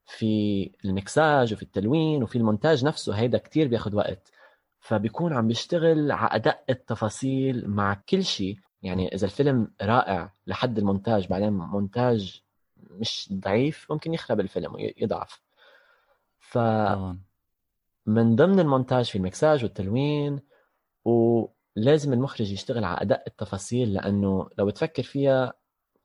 في 0.06 0.70
المكساج 0.84 1.52
وفي 1.52 1.62
التلوين 1.62 2.22
وفي 2.22 2.36
المونتاج 2.36 2.84
نفسه 2.84 3.12
هيدا 3.14 3.38
كتير 3.38 3.68
بياخد 3.68 3.94
وقت 3.94 4.32
فبيكون 4.80 5.32
عم 5.32 5.48
بيشتغل 5.48 6.12
على 6.12 6.34
أدق 6.34 6.58
التفاصيل 6.70 7.68
مع 7.70 7.94
كل 8.08 8.24
شيء. 8.24 8.58
يعني 8.82 9.14
إذا 9.14 9.24
الفيلم 9.26 9.72
رائع 9.82 10.32
لحد 10.46 10.78
المونتاج 10.78 11.26
بعدين 11.26 11.52
مونتاج 11.52 12.42
مش 12.76 13.28
ضعيف 13.32 13.86
ممكن 13.92 14.14
يخرب 14.14 14.40
الفيلم 14.40 14.74
ويضعف 14.74 15.40
فمن 16.38 17.16
طبعا. 18.06 18.34
ضمن 18.34 18.60
المونتاج 18.60 19.04
في 19.04 19.16
المكساج 19.18 19.64
والتلوين 19.64 20.40
ولازم 21.76 22.12
المخرج 22.12 22.52
يشتغل 22.52 22.84
على 22.84 22.98
ادق 23.02 23.22
التفاصيل 23.26 23.92
لأنه 23.92 24.48
لو 24.58 24.70
تفكر 24.70 25.02
فيها 25.02 25.52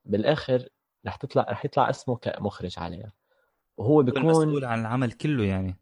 بالآخر 0.04 0.68
رح 1.06 1.16
تطلع 1.16 1.46
رح 1.50 1.64
يطلع 1.64 1.90
اسمه 1.90 2.16
كمخرج 2.16 2.74
عليها 2.78 3.12
وهو 3.76 3.92
هو 3.96 4.02
بيكون 4.02 4.22
المسؤول 4.22 4.64
عن 4.64 4.80
العمل 4.80 5.12
كله 5.12 5.44
يعني. 5.44 5.76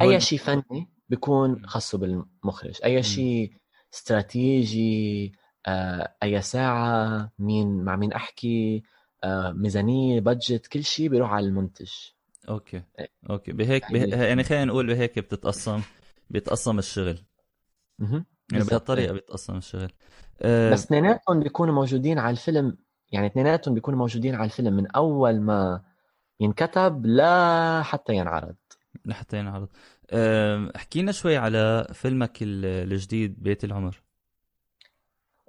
أي 0.00 0.20
شيء 0.20 0.38
فني 0.38 0.88
بيكون 1.08 1.66
خاصه 1.66 1.98
بالمخرج. 1.98 2.80
أي 2.84 3.02
شيء 3.02 3.52
استراتيجي 3.94 5.32
آه، 5.66 6.14
أي 6.22 6.42
ساعة 6.42 7.32
مين 7.38 7.84
مع 7.84 7.96
مين 7.96 8.12
أحكي 8.12 8.82
آه، 9.24 9.52
ميزانية 9.52 10.20
budget 10.20 10.66
كل 10.66 10.84
شيء 10.84 11.08
بيروح 11.08 11.30
على 11.32 11.46
المنتج. 11.46 11.90
أوكي. 12.48 12.82
إيه. 12.98 13.08
أوكي. 13.30 13.52
بهيك 13.52 13.84
هي- 13.84 14.06
به... 14.06 14.24
يعني 14.24 14.44
خلينا 14.44 14.64
نقول 14.64 14.86
بهيك 14.86 15.18
بتتقسم 15.18 15.82
بيتقسم 16.30 16.78
الشغل. 16.78 17.18
مهم. 17.98 18.26
يعني. 18.58 18.70
بهالطريقة 18.70 19.12
بيتقسم 19.12 19.56
الشغل. 19.56 19.90
أه 20.42 20.72
بس 20.72 20.84
اثنيناتهم 20.84 21.40
بيكونوا 21.40 21.74
موجودين 21.74 22.18
على 22.18 22.30
الفيلم 22.30 22.76
يعني 23.12 23.26
اثنيناتهم 23.26 23.74
بيكونوا 23.74 23.98
موجودين 23.98 24.34
على 24.34 24.44
الفيلم 24.44 24.72
من 24.76 24.90
أول 24.90 25.40
ما 25.40 25.82
ينكتب 26.40 27.06
لا 27.06 27.82
حتى 27.82 28.14
ينعرض. 28.14 28.54
لحتى 29.04 29.38
ينعرض. 29.38 29.68
أه 30.10 30.72
احكي 30.76 31.02
لنا 31.02 31.12
شوي 31.12 31.36
على 31.36 31.88
فيلمك 31.92 32.42
ال- 32.42 32.92
الجديد 32.92 33.42
بيت 33.42 33.64
العمر. 33.64 34.02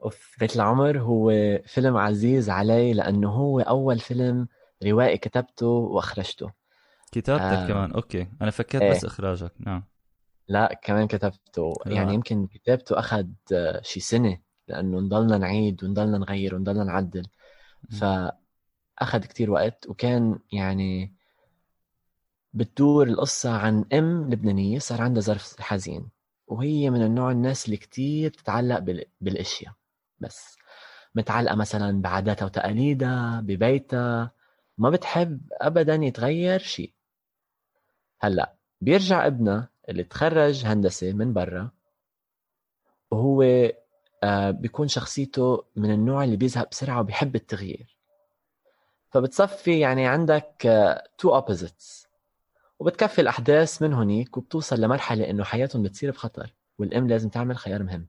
أوف 0.03 0.35
بيت 0.39 0.55
العمر 0.55 0.99
هو 0.99 1.31
فيلم 1.65 1.97
عزيز 1.97 2.49
علي 2.49 2.93
لأنه 2.93 3.29
هو 3.29 3.59
أول 3.59 3.99
فيلم 3.99 4.47
روائي 4.85 5.17
كتبته 5.17 5.67
وأخرجته. 5.67 6.51
كتابتك 7.11 7.43
آه. 7.43 7.67
كمان 7.67 7.91
أوكي. 7.91 8.27
أنا 8.41 8.51
فكرت 8.51 8.81
إيه. 8.81 8.91
بس 8.91 9.05
إخراجك 9.05 9.51
نعم. 9.59 9.83
لا 10.47 10.79
كمان 10.83 11.07
كتبته. 11.07 11.73
يعني 11.85 12.13
يمكن 12.13 12.47
كتابته 12.47 12.99
أخذ 12.99 13.27
آه، 13.53 13.81
شي 13.81 13.99
سنة 13.99 14.37
لأنه 14.67 14.99
نضلنا 14.99 15.37
نعيد 15.37 15.83
ونضلنا 15.83 16.17
نغير 16.17 16.55
ونضلنا 16.55 16.83
نعدل 16.83 17.25
مم. 17.89 17.99
فأخذ 17.99 19.19
كتير 19.19 19.51
وقت 19.51 19.89
وكان 19.89 20.39
يعني 20.51 21.13
بتدور 22.53 23.07
القصة 23.07 23.57
عن 23.57 23.85
أم 23.93 24.29
لبنانية 24.29 24.79
صار 24.79 25.01
عندها 25.01 25.21
ظرف 25.21 25.61
حزين 25.61 26.09
وهي 26.47 26.89
من 26.89 27.01
النوع 27.03 27.31
الناس 27.31 27.65
اللي 27.65 27.77
كتير 27.77 28.29
بتتعلق 28.29 28.79
بال... 28.79 29.05
بالأشياء 29.21 29.73
بس 30.19 30.57
متعلقة 31.15 31.55
مثلا 31.55 32.01
بعاداتها 32.01 32.45
وتقاليدها 32.45 33.41
ببيتها 33.41 34.31
ما 34.77 34.89
بتحب 34.89 35.41
أبدا 35.61 35.95
يتغير 35.95 36.59
شيء 36.59 36.93
هلأ 38.19 38.55
بيرجع 38.81 39.27
ابنها 39.27 39.69
اللي 39.89 40.03
تخرج 40.03 40.65
هندسة 40.65 41.13
من 41.13 41.33
برا 41.33 41.71
وهو 43.11 43.43
آه، 44.23 44.51
بيكون 44.51 44.87
شخصيته 44.87 45.63
من 45.75 45.91
النوع 45.91 46.23
اللي 46.23 46.35
بيزهق 46.37 46.69
بسرعة 46.71 46.99
وبيحب 46.99 47.35
التغيير. 47.35 47.97
فبتصفي 49.11 49.79
يعني 49.79 50.07
عندك 50.07 50.67
تو 51.17 51.41
opposites 51.41 52.07
وبتكفي 52.79 53.21
الأحداث 53.21 53.81
من 53.81 53.93
هونيك 53.93 54.37
وبتوصل 54.37 54.81
لمرحلة 54.81 55.29
إنه 55.29 55.43
حياتهم 55.43 55.83
بتصير 55.83 56.11
بخطر 56.11 56.53
والأم 56.79 57.07
لازم 57.07 57.29
تعمل 57.29 57.57
خيار 57.57 57.83
مهم. 57.83 58.07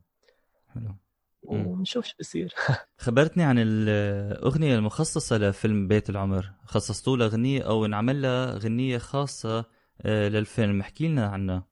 حلو. 0.75 0.95
ونشوف 1.43 2.07
شو 2.07 2.15
بصير 2.21 2.55
خبرتني 2.99 3.43
عن 3.43 3.57
الأغنية 3.59 4.75
المخصصة 4.75 5.39
لفيلم 5.39 5.89
بيت 5.89 6.11
العمر. 6.11 6.53
خصصتوا 6.65 7.17
لها 7.17 7.27
غنية 7.29 7.63
أو 7.63 7.85
انعمل 7.87 8.23
لها 8.23 8.59
غنية 8.59 8.99
خاصة 8.99 9.59
آه، 9.59 9.65
للفيلم. 10.05 10.81
احكي 10.81 11.09
لنا 11.09 11.27
عنها 11.27 11.67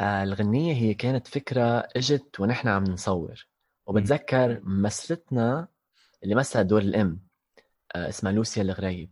آه، 0.00 0.22
الغنية 0.22 0.74
هي 0.74 0.94
كانت 0.94 1.26
فكرة 1.26 1.88
إجت 1.96 2.40
ونحن 2.40 2.68
عم 2.68 2.84
نصور. 2.84 3.46
وبتذكر 3.86 4.60
ممثلتنا 4.64 5.68
اللي 6.22 6.34
مثلت 6.34 6.66
دور 6.66 6.82
الأم 6.82 7.20
آه، 7.94 8.08
اسمها 8.08 8.32
لوسيا 8.32 8.62
الغريب. 8.62 9.10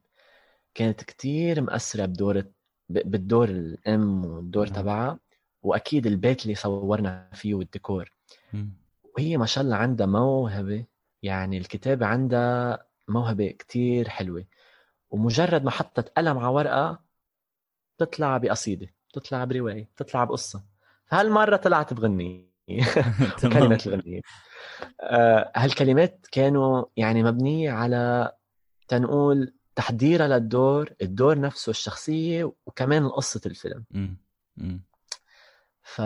كانت 0.75 1.05
كتير 1.05 1.61
مأثرة 1.61 2.07
بدور 2.07 2.45
بالدور 2.89 3.49
الأم 3.49 4.25
والدور. 4.25 4.67
تبعها 4.67 5.19
وأكيد 5.63 6.07
البيت 6.07 6.43
اللي 6.43 6.55
صورنا 6.55 7.31
فيه 7.35 7.55
والديكور. 7.55 8.13
وهي 9.19 9.37
ما 9.37 9.47
شاء 9.47 9.65
الله 9.65 9.77
عندها 9.77 10.07
موهبة 10.07 10.85
يعني 11.23 11.59
الكتابة 11.59 12.07
عندها 12.07 12.87
موهبة 13.09 13.49
كتير 13.49 14.09
حلوة. 14.09 14.45
ومجرد 15.11 15.65
ما 15.65 15.71
حطت 15.71 16.09
قلم 16.09 16.39
على 16.39 16.49
ورقة 16.49 17.03
تطلع 18.05 18.37
بقصيدة 18.37 18.87
تطلع 19.12 19.45
برواية 19.45 19.88
تطلع 19.97 20.25
بقصة. 20.25 20.65
فهالمرة 21.07 21.57
طلعت 21.57 21.95
بغنية. 21.95 22.53
كلمات 23.43 23.87
الغنية. 23.87 24.21
آه، 25.01 25.53
هالكلمات 25.57 26.27
كانوا 26.33 26.85
يعني 26.97 27.23
مبنية 27.23 27.71
على 27.71 28.33
تنقول 28.88 29.55
تحضيرها 29.77 30.29
للدور 30.29 30.95
الدور 31.03 31.41
نفسه 31.41 31.71
الشخصية 31.71 32.53
وكمان 32.67 33.09
قصة 33.09 33.41
الفيلم. 33.47 33.85
ف 35.83 36.03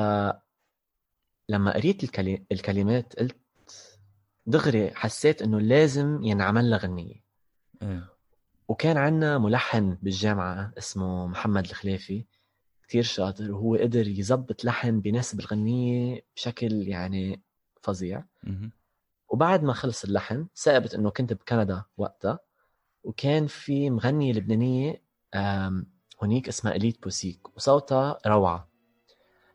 لما 1.49 1.75
قريت 1.75 2.19
الكلمات 2.53 3.19
قلت 3.19 3.37
دغري 4.47 4.95
حسيت 4.95 5.43
إنه 5.43 5.61
لازم 5.61 6.23
ينعمل 6.23 6.71
لها 6.71 6.79
غنية. 6.79 7.25
إيه. 7.83 8.16
وكان 8.69 8.97
عندنا 8.97 9.39
ملحن 9.39 9.99
بالجامعة 10.03 10.73
اسمه 10.79 11.27
محمد 11.27 11.65
الخلافي 11.65 12.25
كتير 12.89 13.03
شاطر 13.03 13.53
وهو 13.53 13.77
قدر 13.77 14.09
يزبط 14.09 14.65
لحن 14.65 15.01
بيناسب 15.01 15.41
الغنية 15.41 16.25
بشكل 16.37 16.73
يعني 16.89 17.43
فظيع. 17.83 18.25
وبعد 19.29 19.63
ما 19.63 19.73
خلص 19.73 20.05
اللحن 20.05 20.47
ثابت 20.57 20.95
إنه 20.95 21.11
كنت 21.11 21.33
بكندا 21.33 21.83
وقتها 21.97 22.39
وكان 23.05 23.47
في 23.47 23.91
مغنية 23.91 24.33
لبنانية 24.33 25.03
هونيك 26.23 26.49
اسمها 26.49 26.75
إليت 26.75 27.03
بوسيك 27.03 27.57
وصوتها 27.57 28.19
روعة. 28.27 28.69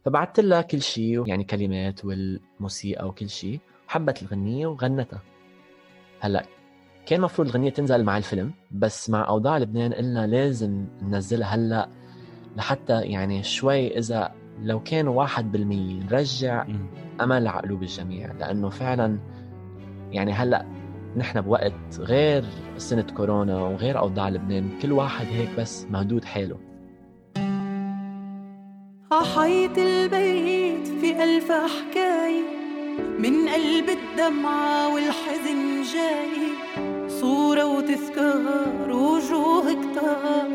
فبعثت 0.05 0.39
لها 0.39 0.61
كل 0.61 0.81
شيء 0.81 1.27
يعني 1.27 1.43
كلمات 1.43 2.05
والموسيقى 2.05 3.07
وكل 3.07 3.29
شيء 3.29 3.59
حبت 3.87 4.21
الغنية 4.21 4.67
وغنتها. 4.67 5.21
هلأ 6.19 6.45
كان 7.05 7.19
المفروض 7.19 7.47
الغنية 7.47 7.69
تنزل 7.69 8.03
مع 8.03 8.17
الفيلم 8.17 8.51
بس 8.71 9.09
مع 9.09 9.27
أوضاع 9.27 9.57
لبنان 9.57 9.93
قلنا 9.93 10.27
لازم 10.27 10.85
ننزلها 11.01 11.55
هلأ 11.55 11.89
لحتى 12.57 13.01
يعني 13.01 13.43
شوي 13.43 13.97
إذا 13.97 14.31
لو 14.61 14.79
كان 14.79 15.07
واحد 15.07 15.51
بالمية 15.51 16.03
نرجع 16.03 16.65
أمل 17.21 17.47
على 17.47 17.61
قلوب 17.61 17.83
الجميع 17.83 18.31
لأنه 18.31 18.69
فعلا 18.69 19.19
يعني 20.11 20.31
هلأ 20.31 20.65
نحن 21.17 21.41
بوقت 21.41 21.99
غير 21.99 22.45
سنة 22.77 23.05
كورونا 23.17 23.63
وغير 23.63 23.99
أوضاع 23.99 24.29
لبنان 24.29 24.69
كل 24.81 24.91
واحد 24.91 25.25
هيك 25.25 25.49
بس 25.59 25.85
مهدود 25.89 26.23
حاله. 26.25 26.57
عحيط 29.11 29.77
البيت 29.77 30.87
في 30.87 31.23
ألف 31.23 31.51
حكاية 31.51 32.61
من 33.19 33.49
قلب 33.49 33.89
الدمعة 33.89 34.93
والحزن 34.93 35.81
جاي. 35.93 36.90
صورة 37.21 37.65
وتذكار 37.65 38.91
وجوه 38.91 39.65
كتار 39.73 40.49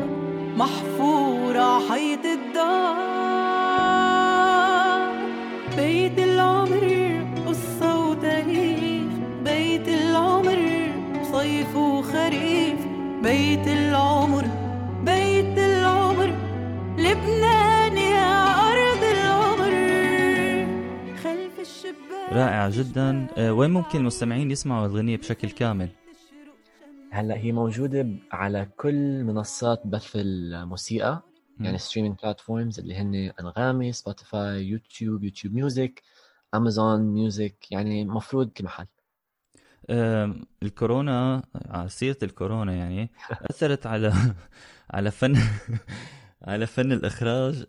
محفورة 0.57 1.79
حيط 1.89 2.25
الدار. 2.25 2.97
بيت 5.77 6.19
العمر 6.19 6.83
قصة 7.47 8.09
وتاريخ 8.09 9.11
بيت 9.43 9.87
العمر 9.87 10.59
صيف 11.31 11.75
وخريف. 11.75 12.79
بيت 13.23 13.67
العمر 13.67 14.45
بيت 15.03 15.57
العمر 15.57 16.29
لبنان 16.97 17.97
يا 17.97 18.33
أرض 18.71 19.03
العمر. 19.15 19.73
خلف 21.23 21.59
الشباك 21.59 22.31
رائع 22.31 22.69
جدا. 22.69 23.27
آه، 23.37 23.53
وين 23.53 23.71
ممكن 23.71 23.99
المستمعين 23.99 24.51
يسمعوا 24.51 24.85
الغنية 24.85 25.17
بشكل 25.17 25.49
كامل؟ 25.49 25.89
هلأ 27.17 27.37
هي 27.37 27.51
موجودة 27.51 28.07
على 28.31 28.67
كل 28.77 29.23
منصات 29.23 29.81
بث 29.87 30.11
الموسيقى 30.15 31.21
يعني 31.59 31.77
streaming 31.77 32.17
platforms 32.23 32.79
اللي 32.79 32.95
هن 32.95 33.15
أنغامي 33.39 33.91
Spotify 33.91 34.65
YouTube 34.67 35.23
YouTube 35.23 35.53
Music 35.53 36.03
Amazon 36.55 37.01
Music 37.01 37.71
يعني 37.71 38.05
مفروض 38.05 38.49
كل 38.49 38.63
محل. 38.63 38.85
الكورونا 40.63 41.43
على 41.65 41.89
سيرة 41.89 42.17
الكورونا 42.23 42.73
يعني 42.73 43.11
أثرت 43.51 43.85
على 43.85 44.13
على 44.91 45.11
فن 45.11 45.35
على 46.47 46.67
فن 46.67 46.91
الإخراج. 46.91 47.65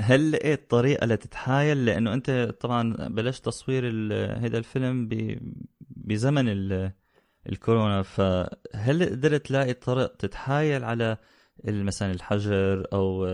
هل 0.00 0.32
لقيت 0.32 0.70
طريقة 0.70 1.06
لتتحايل؟ 1.06 1.84
لأنه 1.84 2.14
أنت 2.14 2.54
طبعا 2.60 3.08
بلشت 3.08 3.44
تصوير 3.44 3.86
هذا 4.46 4.58
الفيلم 4.58 5.08
بزمن 5.80 6.48
الكورونا 7.50 8.02
فهل 8.02 9.10
قدرت 9.10 9.46
تلاقي 9.46 9.72
طرق 9.72 10.16
تتحايل 10.16 10.84
على 10.84 11.16
مثلا 11.64 12.10
الحجر 12.10 12.86
أو 12.92 13.26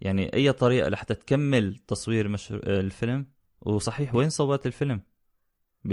يعني 0.00 0.34
أي 0.34 0.52
طريقة 0.52 0.88
لحتى 0.88 1.14
تكمل 1.14 1.76
تصوير 1.86 2.28
مش... 2.28 2.52
الفيلم 2.52 3.26
وصحيح 3.60 4.14
وين 4.14 4.30
صورت 4.30 4.66
الفيلم 4.66 5.00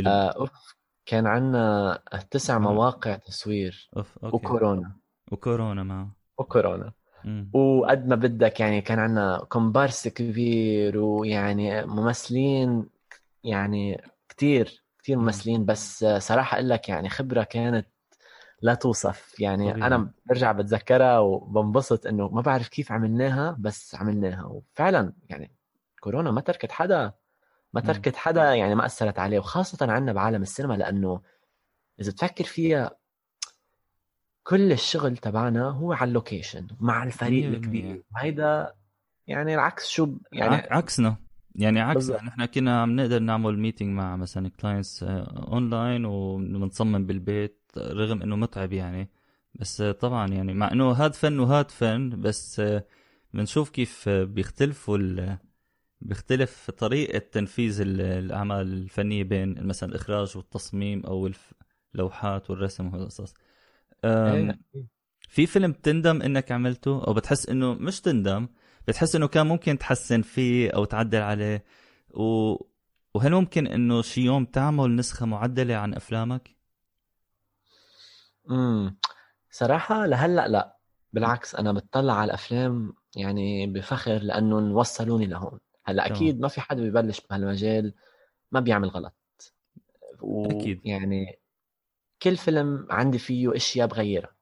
آه 0.06 0.30
أوف. 0.30 0.76
كان 1.06 1.28
عندنا 1.28 2.00
تسع 2.32 2.56
آه. 2.56 2.60
مواقع 2.60 3.16
تصوير 3.16 3.90
أوف. 3.98 4.18
أوكي. 4.18 4.36
وكورونا 4.36 4.96
وكورونا 5.32 5.84
معه 5.84 6.16
وكورونا 6.38 6.94
وقد 7.54 8.08
ما 8.08 8.16
بدك 8.16 8.60
يعني 8.60 8.82
كان 8.82 9.00
عندنا 9.00 9.46
كومبارس 9.50 10.08
كبير 10.08 10.98
ويعني 10.98 11.86
ممثلين 11.86 12.90
يعني 13.44 14.02
كتير 14.30 14.84
كثير 15.04 15.18
ممثلين 15.18 15.66
بس 15.66 16.06
صراحة 16.18 16.56
أقول 16.56 16.70
لك 16.70 16.90
يعني 16.90 17.10
خبرة 17.10 17.44
كانت 17.44 17.88
لا 18.62 18.74
توصف. 18.74 19.40
يعني 19.40 19.72
طبيعي. 19.72 19.88
أنا 19.88 20.12
برجع 20.26 20.52
بتذكرها 20.52 21.20
وبنبسط 21.20 22.08
إنه 22.08 22.30
ما 22.30 22.42
بعرف 22.42 22.68
كيف 22.68 22.92
عملناها 22.92 23.56
بس 23.60 23.96
عملناها. 23.96 24.46
وفعلا 24.46 25.14
يعني 25.30 25.52
كورونا 26.00 26.32
ما 26.32 26.42
تركت 26.42 26.72
حدا 26.72 27.12
ما 27.74 27.82
تركت 27.82 28.16
حدا 28.16 28.54
يعني 28.54 28.76
ما 28.76 28.86
أثرت 28.86 29.20
عليه. 29.20 29.40
وخاصة 29.40 29.92
عنا 29.92 30.14
بعالم 30.14 30.42
السينما 30.42 30.74
لأنه 30.74 31.22
إذا 32.00 32.12
تفكر 32.12 32.44
فيها 32.44 32.92
كل 34.44 34.72
الشغل 34.72 35.18
تبعنا 35.18 35.70
هو 35.70 35.94
على 35.94 36.08
اللوكيشن 36.08 36.68
مع 36.80 37.04
الفريق 37.04 37.48
الكبير. 37.48 38.04
وهيدا 38.16 38.74
يعني 39.28 39.54
العكس 39.54 39.88
شو 39.88 40.18
يعني 40.32 40.56
عكسنا. 40.56 41.16
يعني 41.56 41.80
عكس 41.80 42.10
نحن 42.10 42.46
كنا 42.46 42.82
عم 42.82 42.96
نقدر 42.96 43.20
نعمل 43.20 43.60
meeting 43.60 43.98
مع 43.98 44.16
مثلا 44.16 44.50
clients 44.50 45.04
online 45.04 46.06
وبنصمم 46.06 47.06
بالبيت 47.06 47.62
رغم 47.78 48.22
إنه 48.22 48.36
متعب 48.36 48.74
يعني. 48.74 49.10
بس 49.56 49.82
آه، 49.82 49.92
طبعا 49.92 50.28
يعني 50.28 50.54
مع 50.54 50.72
إنه 50.72 50.92
هاد 50.92 51.14
فن 51.16 51.40
وهاد 51.40 51.72
فن 51.72 52.22
بس 52.22 52.60
آه، 52.60 52.86
بنشوف 53.34 53.70
كيف 53.70 54.10
بيختلفوا 54.10 54.98
بيختلف 56.02 56.72
طريقة 56.72 57.20
تنفيذ 57.20 57.82
الأعمال 57.82 58.74
الفنية 58.74 59.24
بين 59.24 59.68
مثلا 59.68 59.90
الإخراج 59.90 60.38
والتصميم 60.38 61.06
أو 61.06 61.32
اللوحات 61.96 62.50
والرسم 62.50 62.88
وهالقصص 62.88 63.34
إيه، 64.06 64.60
في 65.30 65.46
فيلم 65.46 65.74
تندم 65.74 66.22
إنك 66.22 66.52
عملته؟ 66.52 67.04
أو 67.08 67.14
بتحس 67.14 67.50
إنه 67.50 67.74
مش 67.74 68.02
تندم 68.02 68.48
بتحس 68.90 69.16
إنه 69.16 69.28
كان 69.28 69.48
ممكن 69.48 69.78
تحسن 69.78 70.22
فيه 70.22 70.70
أو 70.70 70.86
تعدل 70.86 71.22
عليه. 71.22 71.64
و... 72.10 72.56
وهل 73.14 73.32
ممكن 73.32 73.68
إنه 73.68 74.02
شي 74.02 74.22
يوم 74.22 74.46
تعمل 74.46 74.96
نسخة 74.96 75.26
معدلة 75.26 75.76
عن 75.76 75.94
أفلامك؟ 75.94 76.56
امم 78.50 78.98
صراحة 79.52 80.06
لهلأ 80.06 80.48
لا. 80.48 80.78
بالعكس 81.14 81.56
أنا 81.56 81.72
بتطلع 81.72 82.14
على 82.14 82.26
الأفلام 82.26 82.94
يعني 83.16 83.68
بفخر 83.68 84.18
لأنه 84.18 84.56
وصلوني 84.56 85.26
لهون. 85.26 85.60
هلأ 85.86 86.06
أكيد 86.06 86.40
ما 86.40 86.48
في 86.48 86.62
حدا 86.62 86.90
ببلش 86.90 87.22
بهالمجال 87.30 87.94
ما 88.52 88.60
بيعمل 88.60 88.90
غلط. 88.90 89.16
و... 90.22 90.52
أكيد. 90.52 90.82
يعني 90.86 91.40
كل 92.22 92.38
فيلم 92.38 92.88
عندي 92.90 93.20
فيه 93.20 93.56
أشياء 93.56 93.88
بغيرها. 93.88 94.36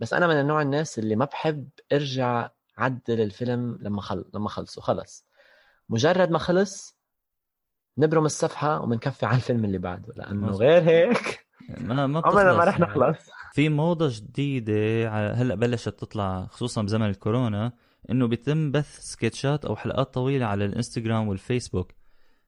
بس 0.00 0.14
أنا 0.14 0.26
من 0.26 0.40
النوع 0.40 0.62
الناس 0.62 0.98
اللي 0.98 1.16
ما 1.16 1.24
بحب 1.24 1.68
أرجع 1.92 2.50
عدل 2.78 3.20
الفيلم 3.20 3.78
لما 3.80 4.00
خل... 4.00 4.24
لما 4.34 4.48
خلصوا. 4.48 4.82
خلص. 4.82 5.26
مجرد 5.88 6.30
ما 6.30 6.38
خلص 6.38 6.98
نبرم 7.98 8.24
الصفحة 8.24 8.80
وبنكفي 8.80 9.26
على 9.26 9.36
الفيلم 9.36 9.64
اللي 9.64 9.78
بعده 9.78 10.12
لأنه 10.16 10.50
غير 10.50 10.82
هيك. 10.82 11.46
ما 11.78 12.06
ما 12.06 12.22
عمرنا 12.24 12.52
ما 12.52 12.64
رح 12.64 12.80
نخلص. 12.80 13.30
في 13.52 13.68
موضة 13.68 14.08
جديدة 14.12 15.08
هلأ 15.32 15.54
بلشت 15.54 15.88
تطلع 15.88 16.46
خصوصا 16.46 16.82
بزمن 16.82 17.06
الكورونا 17.06 17.72
إنه 18.10 18.26
بيتم 18.26 18.72
بث 18.72 18.98
سكتشات 19.00 19.64
أو 19.64 19.76
حلقات 19.76 20.14
طويلة 20.14 20.46
على 20.46 20.64
الإنستغرام 20.64 21.28
والفيسبوك. 21.28 21.92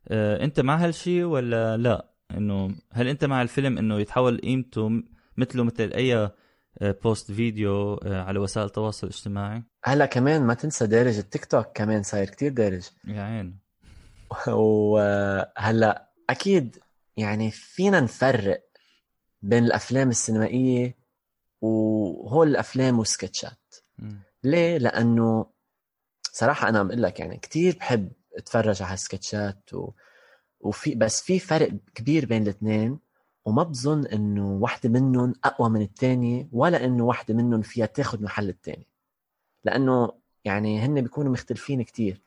أه 0.09 0.45
أنت 0.45 0.61
مع 0.61 0.77
هالشي 0.77 1.25
ولا 1.25 1.77
لا؟ 1.77 2.11
إنه 2.31 2.75
هل 2.93 3.09
أنت 3.09 3.25
مع 3.25 3.43
الفيلم 3.43 3.79
إنه 3.79 4.01
يتحول 4.01 4.39
قيمته 4.39 4.91
مثله 5.37 5.65
مثل 5.65 5.93
أي 5.95 6.31
بوست 6.81 7.33
فيديو 7.33 7.95
آه، 7.95 8.23
على 8.23 8.39
وسائل 8.39 8.67
التواصل 8.67 9.07
الاجتماعي. 9.07 9.63
هلا 9.85 10.07
كمان 10.07 10.43
ما 10.43 10.55
تنسى 10.55 10.87
دارج 10.87 11.19
التيك 11.19 11.45
توك 11.45 11.67
كمان 11.75 12.03
صاير 12.03 12.31
كتير 12.31 12.53
دارج. 12.53 12.89
يا 13.05 13.23
عين 13.23 13.59
وهلا 14.49 16.11
أكيد 16.31 16.79
يعني 17.17 17.51
فينا 17.51 18.01
نفرق 18.01 18.65
بين 19.43 19.65
الأفلام 19.65 20.09
السينمائية 20.09 20.99
وهول 21.61 22.49
الأفلام 22.49 22.99
والسكتشات 22.99 23.75
مم. 23.99 24.23
ليه؟ 24.45 24.79
لأنه 24.79 25.47
صراحة 26.33 26.69
أنا 26.69 26.83
بقول 26.83 27.03
لك 27.03 27.21
يعني 27.21 27.39
كثير 27.39 27.77
بحب 27.77 28.13
أتفرج 28.37 28.83
على 28.83 28.95
السكتشات 28.95 29.75
و... 29.75 29.93
وفي 30.61 30.95
بس 30.95 31.23
في 31.23 31.39
فرق 31.39 31.71
كبير 31.95 32.27
بين 32.27 32.43
الاثنين. 32.43 32.99
وما 33.49 33.63
بظن 33.63 34.07
إنه 34.07 34.53
واحدة 34.53 34.89
منهم 34.89 35.33
أقوى 35.45 35.71
من 35.71 35.83
الثانية 35.83 36.49
ولا 36.53 36.85
إنه 36.85 37.05
واحدة 37.05 37.35
منهم 37.35 37.63
فيها 37.63 37.87
تاخذ 37.87 38.23
محل 38.23 38.49
الثاني 38.49 38.87
لأنه 39.65 40.13
يعني 40.45 40.81
هن 40.81 41.01
بيكونوا 41.01 41.33
مختلفين 41.33 41.83
كتير. 41.83 42.23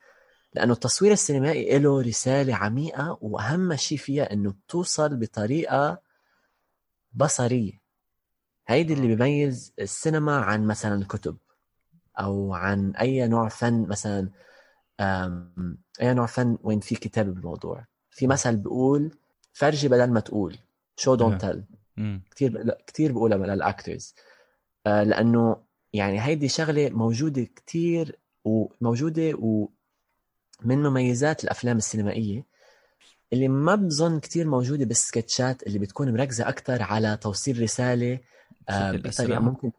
لأنه 0.54 0.72
التصوير 0.72 1.12
السينمائي 1.12 1.78
له 1.78 2.00
رسالة 2.02 2.54
عميقة 2.54 3.18
وأهم 3.20 3.76
شيء 3.76 3.98
فيها 3.98 4.32
إنه 4.32 4.50
بتوصل 4.50 5.16
بطريقة 5.16 6.00
بصرية. 7.14 7.80
هيدي 8.66 8.92
اللي 8.92 9.06
بيميز 9.06 9.72
السينما 9.78 10.36
عن 10.36 10.66
مثلا 10.66 10.94
الكتب 10.94 11.36
أو 12.18 12.54
عن 12.54 12.90
أي 12.96 13.28
نوع 13.28 13.48
فن 13.48 13.86
مثلا 13.88 14.28
أي 16.00 16.14
نوع 16.14 16.26
فن 16.26 16.58
وين 16.62 16.80
في 16.80 16.94
كتاب 16.94 17.34
بالموضوع. 17.34 17.84
في 18.10 18.26
مثل 18.26 18.56
بيقول 18.56 19.16
فرجي 19.52 19.88
بدل 19.88 20.10
ما 20.10 20.20
تقول. 20.20 20.58
Show. 20.96 21.14
Don't 21.14 21.40
tell. 21.40 21.64
كثير 22.30 22.74
كثير 22.86 23.12
بقولها 23.12 23.38
لل 23.38 23.57
actors 23.57 24.14
آه، 24.86 25.02
لأنه 25.02 25.56
يعني 25.92 26.20
هيدي 26.20 26.48
شغلة 26.48 26.90
موجودة 26.90 27.48
كثير 27.66 28.18
وموجوده 28.44 29.34
ومن 29.38 30.82
مميزات 30.82 31.44
الأفلام 31.44 31.76
السينمائية 31.76 32.46
اللي 33.32 33.48
ما 33.48 33.74
بظن 33.74 34.20
كثير 34.20 34.48
موجودة 34.48 34.84
بالسكتشات 34.84 35.62
اللي 35.62 35.78
بتكون 35.78 36.12
مركزة 36.12 36.48
أكثر 36.48 36.82
على 36.82 37.16
توصيل 37.16 37.62
رسالة 37.62 38.20
آه، 38.68 38.90
بطريقة 38.92 39.08
أسرع؟ 39.08 39.38
ممكن 39.38 39.72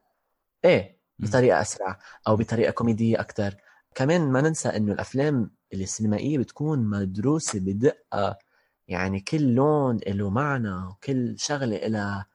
إيه. 0.66 0.98
بطريقة 1.20 1.62
أسرع 1.62 2.00
أو 2.28 2.36
بطريقة 2.36 2.72
كوميدية 2.72 3.20
أكثر 3.20 3.56
كمان 3.96 4.32
ما 4.32 4.42
ننسى 4.42 4.70
إنه 4.70 4.94
الأفلام 4.94 5.52
السينمائية 5.74 6.38
بتكون 6.38 6.80
مدروسة 6.80 7.60
بدقة 7.60 8.38
يعني 8.88 9.20
كل 9.20 9.54
لون 9.54 10.00
له 10.08 10.30
معنى 10.30 10.74
وكل 10.74 11.40
شغلة 11.40 11.78
لها 11.78 12.26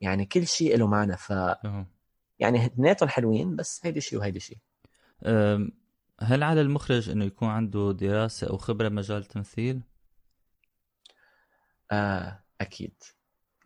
يعني 0.00 0.26
كل 0.26 0.46
شيء 0.46 0.76
له 0.76 0.86
معنى. 0.86 1.16
ف. 1.16 1.30
يعني 2.38 2.66
اثنيناتهم 2.66 3.08
حلوين 3.08 3.56
بس 3.56 3.80
هيدي 3.84 4.00
شيء 4.00 4.18
وهيدي 4.18 4.40
شيء 4.40 4.58
هل 6.22 6.42
على 6.42 6.60
المخرج 6.60 7.10
إنه 7.10 7.24
يكون 7.24 7.48
عنده 7.48 7.92
دراسة 7.92 8.46
أو 8.46 8.56
خبرة 8.56 8.88
بمجال 8.88 9.16
التمثيل؟ 9.18 9.80
آه 11.92 12.42
أكيد. 12.60 12.94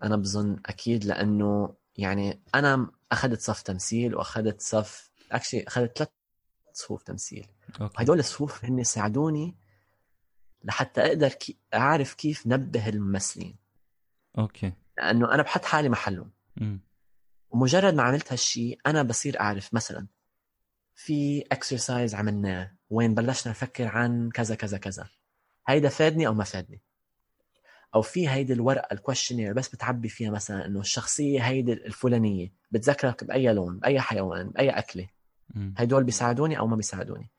أنا 0.02 0.16
بظن 0.16 0.60
أكيد 0.66 1.04
لأنه 1.04 1.74
يعني 1.96 2.42
أنا 2.54 2.90
أخذت 3.12 3.40
صف 3.40 3.62
تمثيل 3.62 4.14
وأخذت 4.14 4.60
صف 4.60 5.10
actually 5.32 5.64
أخذت 5.68 5.98
ثلاث 5.98 6.10
صفوف 6.72 7.02
تمثيل. 7.02 7.46
أوكي. 7.80 7.94
وهدول 7.98 8.18
الصفوف 8.18 8.64
هن 8.64 8.84
ساعدوني 8.84 9.56
لحتى 10.64 11.00
أقدر 11.00 11.28
كي... 11.28 11.58
أعرف 11.74 12.14
كيف 12.14 12.46
نبه 12.46 12.88
الممثلين. 12.88 13.56
أوكي. 14.38 14.72
لأنه 14.98 15.34
أنا 15.34 15.42
بحط 15.42 15.64
حالي 15.64 15.88
محلهم. 15.88 16.30
ومجرد 17.50 17.94
ما 17.94 18.02
عملت 18.02 18.32
هالشي 18.32 18.76
أنا 18.86 19.02
بصير 19.02 19.40
أعرف 19.40 19.74
مثلا 19.74 20.06
في 20.94 21.44
exercise 21.52 22.14
عملناه 22.14 22.72
وين 22.90 23.14
بلشنا 23.14 23.50
نفكر 23.52 23.86
عن 23.88 24.30
كذا 24.30 24.54
كذا 24.54 24.78
كذا. 24.78 25.08
هيدا 25.68 25.88
فادني 25.88 26.26
أو 26.26 26.34
ما 26.34 26.44
فادني؟ 26.44 26.82
أو 27.94 28.02
في 28.02 28.28
هيدي 28.28 28.52
الورقة 28.52 28.88
ال 28.92 28.97
questionnaire 28.97 29.52
بس 29.52 29.68
بتعبي 29.68 30.08
فيها 30.08 30.30
مثلا 30.30 30.66
إنه 30.66 30.80
الشخصية 30.80 31.40
هيدي 31.40 31.72
الفلانية 31.72 32.52
بتذكرك 32.70 33.24
بأي 33.24 33.52
لون 33.52 33.78
بأي 33.78 34.00
حيوان 34.00 34.50
بأي 34.50 34.70
أكلة. 34.70 35.08
هدول 35.76 36.04
بيساعدوني 36.04 36.58
أو 36.58 36.66
ما 36.66 36.76
بيساعدوني؟ 36.76 37.30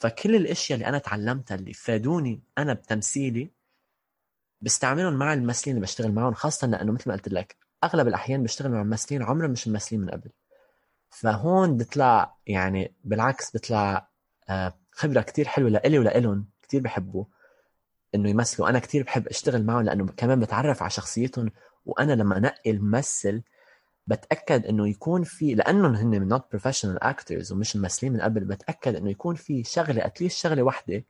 فكل 0.00 0.34
الأشياء 0.34 0.78
اللي 0.78 0.88
أنا 0.88 0.98
تعلمتها 0.98 1.54
اللي 1.54 1.72
فادوني 1.72 2.42
أنا 2.58 2.72
بتمثيلي 2.72 3.50
بستعملهم 4.60 5.12
مع 5.12 5.32
الممثلين 5.32 5.76
اللي 5.76 5.86
بشتغل 5.86 6.12
معهم 6.12 6.34
خاصة 6.34 6.66
لأنه 6.66 6.92
مثل 6.92 7.08
ما 7.08 7.14
قلت 7.14 7.28
لك 7.28 7.56
أغلب 7.84 8.08
الأحيان 8.08 8.42
بشتغل 8.42 8.70
مع 8.70 8.82
ممثلين 8.82 9.22
عمرهم 9.22 9.50
مش 9.50 9.68
ممثلين 9.68 10.00
من 10.00 10.10
قبل. 10.10 10.30
فهون 11.10 11.76
بيطلع 11.76 12.36
يعني 12.46 12.94
بالعكس 13.04 13.50
بيطلع 13.50 14.08
آه، 14.48 14.74
خبرة 14.92 15.20
كتير 15.20 15.48
حلوة 15.48 15.70
لإلي 15.70 15.98
ولإلهم 15.98 16.48
كتير 16.62 16.80
بحبوا 16.80 17.24
إنه 18.14 18.30
يمثلوا. 18.30 18.68
أنا 18.68 18.78
كتير 18.78 19.02
بحب 19.02 19.26
أشتغل 19.26 19.64
معهم 19.64 19.82
لأنه 19.82 20.06
كمان 20.06 20.40
بتعرف 20.40 20.82
على 20.82 20.90
شخصيتهم 20.90 21.50
وأنا 21.86 22.12
لما 22.12 22.36
أنقي 22.36 22.70
الممثل 22.70 23.42
بتأكد 24.06 24.66
إنه 24.66 24.88
يكون 24.88 25.22
في 25.22 25.54
لانهم 25.54 25.94
هن 25.94 26.38
not 26.38 26.42
professional 26.56 26.98
actors 27.08 27.52
ومش 27.52 27.76
ممثلين 27.76 28.12
من 28.12 28.20
قبل 28.20 28.44
بتأكد 28.44 28.94
إنه 28.94 29.10
يكون 29.10 29.34
في 29.34 29.64
شغلة 29.64 30.06
اتليست 30.06 30.38
شغلة 30.38 30.62
واحدة 30.62 31.04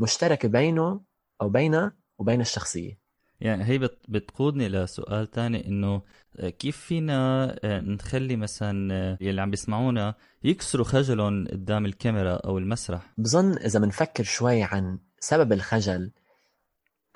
مشتركة 0.00 0.48
بينه 0.48 1.00
أو 1.42 1.48
بينها 1.48 1.92
وبين 2.18 2.40
الشخصية. 2.40 2.98
يعني 3.40 3.64
هي 3.64 3.78
بت- 3.78 4.04
بتقودني 4.08 4.68
لسؤال 4.68 5.26
تاني 5.30 5.66
إنه 5.66 6.02
آه، 6.36 6.48
كيف 6.48 6.76
فينا 6.76 7.44
آه، 7.64 7.80
نخلي 7.80 8.36
مثلا 8.36 8.94
آه، 8.94 9.18
يلي 9.20 9.40
عم 9.40 9.50
بيسمعونا 9.50 10.14
يكسروا 10.44 10.84
خجلهم 10.84 11.48
قدام 11.48 11.86
الكاميرا 11.86 12.34
أو 12.34 12.58
المسرح؟ 12.58 13.14
بظن 13.18 13.52
إذا 13.58 13.78
بنفكر 13.78 14.24
شوي 14.24 14.62
عن 14.62 14.98
سبب 15.20 15.52
الخجل 15.52 16.12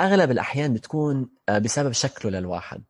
أغلب 0.01 0.31
الأحيان 0.31 0.75
بتكون 0.75 1.31
بسبب 1.61 1.93
شكله 1.93 2.31
للواحد. 2.41 2.85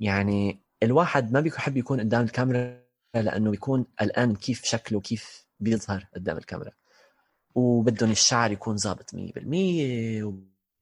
يعني 0.00 0.63
الواحد 0.84 1.32
ما 1.32 1.40
بيحب 1.40 1.76
يكون 1.76 2.00
قدام 2.00 2.24
الكاميرا 2.24 2.84
لأنه 3.14 3.50
بيكون 3.50 3.86
قلقان 4.00 4.36
كيف 4.36 4.64
شكله 4.64 5.00
كيف 5.00 5.46
بيظهر 5.60 6.06
قدام 6.14 6.36
الكاميرا. 6.36 6.72
وبدهم 7.54 8.10
الشعر 8.10 8.52
يكون 8.52 8.76
ظابط 8.76 9.10
100% 9.14 10.22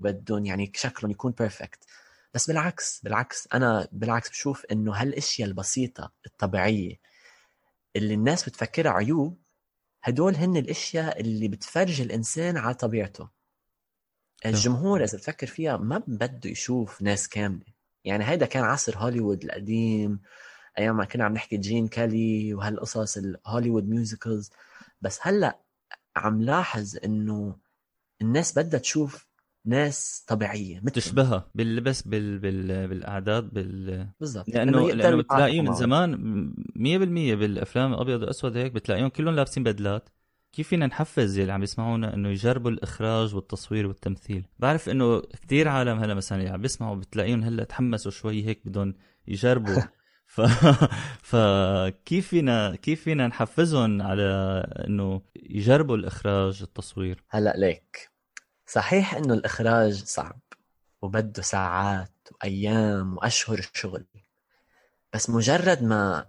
وبدهم 0.01 0.47
يعني 0.47 0.73
شكلهم 0.75 1.11
يكون 1.11 1.33
بيرفكت 1.33 1.85
بس 2.35 2.47
بالعكس 2.47 3.01
بالعكس 3.01 3.49
أنا 3.55 3.89
بالعكس 3.93 4.31
بشوف 4.31 4.65
إنه 4.73 4.93
هالأشياء 4.95 5.49
البسيطة 5.49 6.13
الطبيعية 6.27 6.97
اللي 7.97 8.15
الناس 8.15 8.49
بتفكرها 8.49 8.91
عيوب 8.93 9.39
هدول 10.03 10.35
هن 10.37 10.57
الأشياء 10.57 11.21
اللي 11.21 11.49
بتفرج 11.49 12.01
الإنسان 12.01 12.57
على 12.57 12.75
طبيعته. 12.75 13.29
الجمهور 14.47 15.05
إذا 15.05 15.19
بتفكر 15.19 15.47
فيها 15.47 15.77
ما 15.77 16.03
بده 16.07 16.51
يشوف 16.51 17.03
ناس 17.03 17.29
كاملة. 17.29 17.73
يعني 18.05 18.25
هيدا 18.25 18.47
كان 18.47 18.65
عصر 18.65 18.99
هوليوود 18.99 19.45
القديم 19.45 20.21
أيام 20.79 20.97
ما 20.97 21.05
كنا 21.05 21.25
عم 21.25 21.33
نحكي 21.33 21.57
Gene 21.57 21.89
Kelly 21.89 22.55
وهالقصص 22.55 23.17
ال 23.17 23.24
Hollywood 23.24 23.89
musicals. 23.89 24.51
بس 25.01 25.19
هلأ 25.23 25.59
عم 26.17 26.43
لاحظ 26.43 26.97
إنه 27.05 27.57
الناس 28.23 28.59
بدها 28.59 28.81
تشوف 28.81 29.27
ناس 29.65 30.25
طبيعية 30.29 30.81
مثل 30.81 30.95
تشبهها 30.95 31.51
باللبس 31.55 32.03
بال... 32.03 32.39
بال... 32.39 32.89
بالأعداد 32.89 33.55
بال 33.55 34.09
بالضبط. 34.21 34.49
لأنه 34.49 34.91
لأنه 34.91 35.17
بتلاقيه 35.17 35.61
من 35.61 35.75
زمان 35.75 36.15
100% 36.77 37.35
بالأفلام 37.35 37.95
الأبيض 37.95 38.21
والأسود 38.21 38.57
هيك 38.57 38.73
بتلاقيهم 38.73 39.09
كلهم 39.09 39.35
لابسين 39.35 39.63
بدلات. 39.63 40.09
كيف 40.53 40.69
فينا 40.69 40.87
نحفز 40.87 41.39
يلي 41.39 41.53
عم 41.53 41.63
يسمعونا 41.63 42.15
إنه 42.15 42.29
يجربوا 42.29 42.71
الإخراج 42.71 43.35
والتصوير 43.35 43.87
والتمثيل؟ 43.87 44.47
بعرف 44.59 44.89
إنه 44.89 45.21
كتير 45.21 45.69
عالم 45.69 45.99
هلا 45.99 46.15
مثلا 46.15 46.39
اللي 46.39 46.51
عم 46.51 46.61
بيسمعوا 46.61 46.97
بتلاقيهم 46.97 47.43
هلأ 47.43 47.65
تحمسوا 47.65 48.11
شوي 48.11 48.47
هيك 48.47 48.67
بدهم 48.67 48.95
يجربوا. 49.27 49.83
ف... 50.33 50.41
فكيف 51.23 52.29
فينا 52.29 52.77
كيف 52.77 53.03
فينا 53.03 53.27
نحفزهم 53.29 54.03
على 54.03 54.23
إنه 54.89 55.23
يجربوا 55.37 55.97
الإخراج 55.97 56.63
التصوير 56.63 57.25
هلأ 57.31 57.55
ليك 57.57 58.11
صحيح 58.67 59.15
إنه 59.15 59.35
الإخراج 59.35 60.05
صعب 60.05 60.41
وبده 61.03 61.43
ساعات 61.43 62.29
وأيام 62.33 63.17
وأشهر 63.17 63.61
شغل 63.75 64.07
بس 65.13 65.31
مجرد 65.31 65.83
ما 65.83 66.27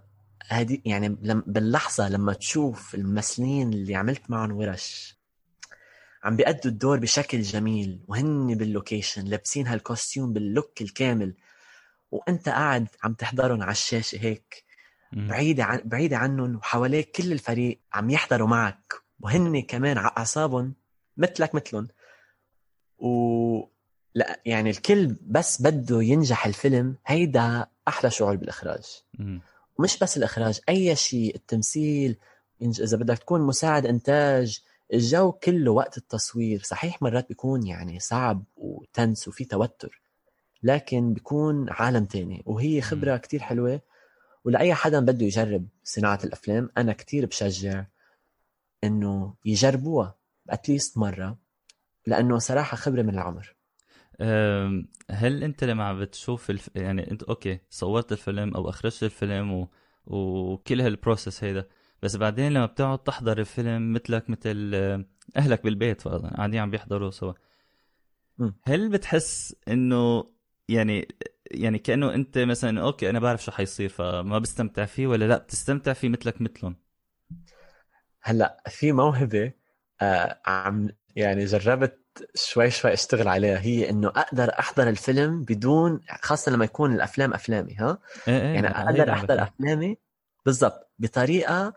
هدي 0.48 0.82
يعني 0.84 1.08
باللحظة 1.46 2.08
لما 2.08 2.32
تشوف 2.32 2.94
الممثلين 2.94 3.72
اللي 3.72 3.94
عملت 3.94 4.30
معهم 4.30 4.52
ورش 4.52 5.18
عم 6.24 6.36
بيأدوا 6.36 6.70
الدور 6.70 6.98
بشكل 6.98 7.42
جميل 7.42 8.00
وهن 8.08 8.54
بال 8.54 8.68
location 8.68 9.24
لابسين 9.24 9.66
هال 9.66 9.81
costume 9.81 10.32
بال 10.32 10.49
look 10.49 10.82
الكامل 10.82 11.34
وأنت 12.10 12.48
قاعد 12.48 12.88
عم 13.04 13.14
تحضرهم 13.14 13.62
على 13.62 13.70
الشاشة 13.72 14.18
هيك. 14.20 14.64
مم. 15.12 15.28
بعيدة 15.28 15.64
عن 15.64 15.80
بعيدة 15.84 16.16
عنهم 16.16 16.56
وحواليك 16.56 17.10
كل 17.10 17.32
الفريق 17.32 17.80
عم 17.92 18.10
يحضروا 18.10 18.48
معك 18.48 18.94
وهن 19.20 19.62
كمان 19.62 19.98
على 19.98 20.12
أعصابهم 20.18 20.74
مثلك 21.16 21.54
مثلهم. 21.54 21.88
و 22.98 23.60
لا 24.14 24.40
يعني 24.46 24.70
الكل 24.70 25.16
بس 25.26 25.62
بده 25.62 26.02
ينجح 26.02 26.46
الفيلم 26.46 26.96
هيدا 27.06 27.66
أحلى 27.88 28.10
شعور 28.10 28.36
بالإخراج. 28.36 28.84
ومش 29.78 29.98
بس 29.98 30.16
الإخراج 30.16 30.60
أي 30.68 30.96
شيء 30.96 31.34
التمثيل 31.34 32.16
إذا 32.62 32.96
بدك 32.96 33.18
تكون 33.18 33.40
مساعد 33.40 33.86
إنتاج 33.86 34.60
الجو 34.92 35.32
كله 35.32 35.70
وقت 35.70 35.98
التصوير 35.98 36.62
صحيح 36.62 37.02
مرات 37.02 37.28
بيكون 37.28 37.66
يعني 37.66 38.00
صعب 38.00 38.44
وتنس 38.56 39.28
وفي 39.28 39.44
توتر 39.44 40.02
لكن 40.62 41.12
بيكون 41.12 41.66
عالم 41.70 42.04
تاني 42.04 42.42
وهي 42.46 42.80
خبرة 42.80 43.16
كتير 43.16 43.40
حلوة 43.40 43.80
ولأي 44.44 44.74
حدا 44.74 45.00
بده 45.00 45.26
يجرب 45.26 45.66
صناعة 45.84 46.18
الأفلام 46.24 46.70
أنا 46.78 46.92
كتير 46.92 47.26
بشجع 47.26 47.84
إنه 48.84 49.34
يجربوها 49.44 50.14
at 50.50 50.64
least 50.64 50.98
مرة 50.98 51.38
لأنه 52.06 52.38
صراحة 52.38 52.76
خبرة 52.76 53.02
من 53.02 53.14
العمر. 53.14 53.53
هل 55.10 55.44
أنت 55.44 55.64
لما 55.64 55.84
عم 55.84 56.00
بتشوف 56.00 56.50
الف... 56.50 56.70
يعني 56.74 57.10
أنت 57.10 57.22
okay 57.22 57.58
صورت 57.70 58.12
الفيلم 58.12 58.54
أو 58.54 58.68
أخرجت 58.68 59.02
الفيلم 59.02 59.52
و... 59.52 59.68
وكل 60.06 60.80
هال 60.80 60.94
process 60.94 61.44
هيدا 61.44 61.68
بس 62.02 62.16
بعدين 62.16 62.52
لما 62.52 62.66
بتقعد 62.66 62.98
تحضر 62.98 63.38
الفيلم 63.38 63.92
مثلك 63.92 64.30
مثل 64.30 64.74
أهلك 65.36 65.64
بالبيت 65.64 66.00
فرضا 66.00 66.28
قاعدين 66.28 66.60
عم 66.60 66.70
بيحضروا 66.70 67.10
سوا. 67.10 67.32
هل 68.64 68.88
بتحس 68.88 69.56
إنه 69.68 70.30
يعني 70.68 71.08
يعني 71.50 71.78
كأنه 71.78 72.14
أنت 72.14 72.38
مثلا 72.38 72.80
okay 72.80 73.10
أنا 73.10 73.20
بعرف 73.20 73.44
شو 73.44 73.52
حيصير 73.52 73.88
فما 73.88 74.38
بستمتع 74.38 74.84
فيه 74.84 75.06
ولا 75.06 75.24
لأ؟ 75.24 75.38
بتستمتع 75.38 75.92
فيه 75.92 76.08
مثلك 76.08 76.40
مثلهم؟ 76.40 76.76
هلأ 78.22 78.62
في 78.68 78.92
موهبة 78.92 79.52
آه 80.02 80.40
عم 80.46 80.88
يعني 81.16 81.44
جربت 81.44 82.03
شوي 82.34 82.70
شوي 82.70 82.92
أشتغل 82.92 83.28
عليها 83.28 83.58
هي 83.58 83.90
إنه 83.90 84.08
أقدر 84.08 84.58
أحضر 84.58 84.88
الفيلم 84.88 85.42
بدون 85.42 86.00
خاصة 86.22 86.52
لما 86.52 86.64
يكون 86.64 86.94
الأفلام 86.94 87.34
أفلامي 87.34 87.74
ها 87.74 87.98
إيه 88.28 88.34
إيه 88.40 88.54
يعني 88.54 88.68
أقدر 88.68 89.12
أحضر. 89.12 89.42
أفلامي 89.42 89.96
بالضبط 90.46 90.90
بطريقة 90.98 91.74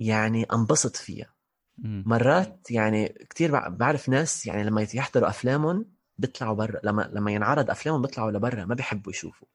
يعني 0.00 0.44
أنبسط 0.44 0.96
فيها 0.96 1.34
مم. 1.78 2.04
مرات 2.06 2.70
يعني 2.70 3.08
كتير 3.08 3.50
بع- 3.60 3.68
بعرف 3.68 4.08
ناس 4.08 4.46
يعني 4.46 4.64
لما 4.64 4.86
يحضروا 4.94 5.28
أفلامهم 5.28 5.86
بيطلعوا 6.18 6.54
برا 6.56 6.80
لما 6.84 7.10
لما 7.12 7.32
ينعرض 7.32 7.70
أفلامهم 7.70 8.02
بيطلعوا 8.02 8.30
لبرا 8.30 8.64
ما 8.64 8.74
بيحبوا 8.74 9.12
يشوفوا 9.12 9.48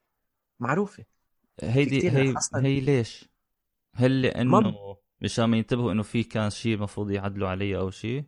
معروفة 0.60 1.06
هيدي 1.62 2.10
هي 2.10 2.36
هي 2.56 2.80
ليش؟ 2.80 3.30
هل 3.95 4.22
لأنه 4.22 4.60
مم- 4.62 4.76
مش 5.22 5.39
عم 5.39 5.54
ينتبهوا 5.54 5.91
إنه 5.91 6.04
في 6.04 6.24
كان 6.24 6.49
شيء 6.49 6.76
المفروض 6.76 7.12
يعدلوا 7.12 7.49
عليه 7.49 7.80
أو 7.80 7.91
شيء؟ 7.91 8.24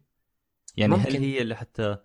يعني 0.78 0.98
هل 0.98 1.18
ممكن. 1.18 1.20
هي 1.20 1.42
اللي 1.42 1.56
حتى 1.56 1.98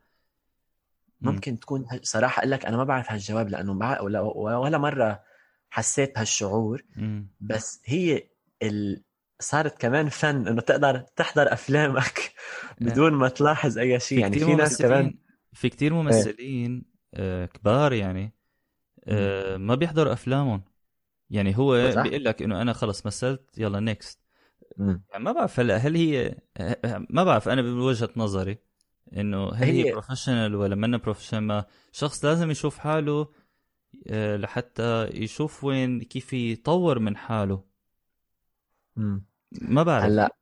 مم. 1.21 1.31
ممكن 1.31 1.61
تكون 1.61 1.85
ه- 1.93 2.01
صراحة 2.03 2.41
أقول 2.41 2.51
لك 2.51 2.67
أنا 2.67 2.77
ما 2.77 2.85
بعرف 2.85 3.13
هالجواب 3.13 3.49
لأنه 3.49 3.75
بع... 3.75 4.01
ولا... 4.01 4.21
ولا 4.59 4.79
مرة 4.79 5.23
حسيت 5.71 6.15
بهالشعور 6.15 6.83
مم. 6.97 7.29
بس 7.41 7.83
هي 7.87 8.29
ال... 8.63 9.05
صارت 9.41 9.79
كمان 9.81 10.09
فن 10.09 10.49
إنه 10.49 10.61
تقدر 10.63 10.99
تحضر 11.17 11.53
أفلامك 11.53 12.33
بدون 12.83 13.13
ما 13.15 13.29
تلاحظ 13.29 13.79
أي 13.79 14.01
شيء 14.01 14.21
يعني 14.21 14.37
في 14.37 14.55
ناس 14.55 14.79
كمان 14.79 15.15
في 15.53 15.69
كتير 15.69 15.95
ممثلين 15.95 16.85
آه 17.15 17.47
كبار 17.47 17.93
يعني 17.93 18.35
آه 19.09 19.57
ما 19.57 19.75
بيحضروا 19.75 20.13
أفلامهم 20.13 20.65
يعني 21.31 21.59
هو. 21.59 21.97
بيقول 21.97 22.25
لك 22.25 22.43
إنه 22.43 22.63
أنا 22.63 22.73
خلص 22.75 23.07
مثلت 23.07 23.59
يلا 23.59 23.81
next. 23.81 24.21
يعني 24.79 25.25
ما 25.25 25.33
بعرف 25.33 25.61
هلا 25.61 25.77
هل 25.77 25.97
هي 25.97 26.39
ما 27.11 27.25
بعرف 27.25 27.49
أنا 27.49 27.63
بوجهة 27.63 28.11
نظري 28.17 28.59
إنه 29.17 29.49
هل 29.55 29.65
هي 29.69 29.85
هي- 29.85 29.93
professional 29.93 30.55
ولا 30.55 30.75
منا 30.75 30.97
professional 30.97 31.43
ما 31.43 31.65
شخص 31.93 32.25
لازم 32.25 32.51
يشوف 32.51 32.79
حاله 32.79 33.29
آه، 34.09 34.37
لحتى 34.37 35.05
يشوف 35.15 35.65
وين 35.65 36.01
كيف 36.01 36.33
يطور 36.33 36.99
من 36.99 37.17
حاله. 37.17 37.65
مم. 38.97 39.25
ما 39.63 39.83
بعرف. 39.83 40.05
هلا 40.05 40.37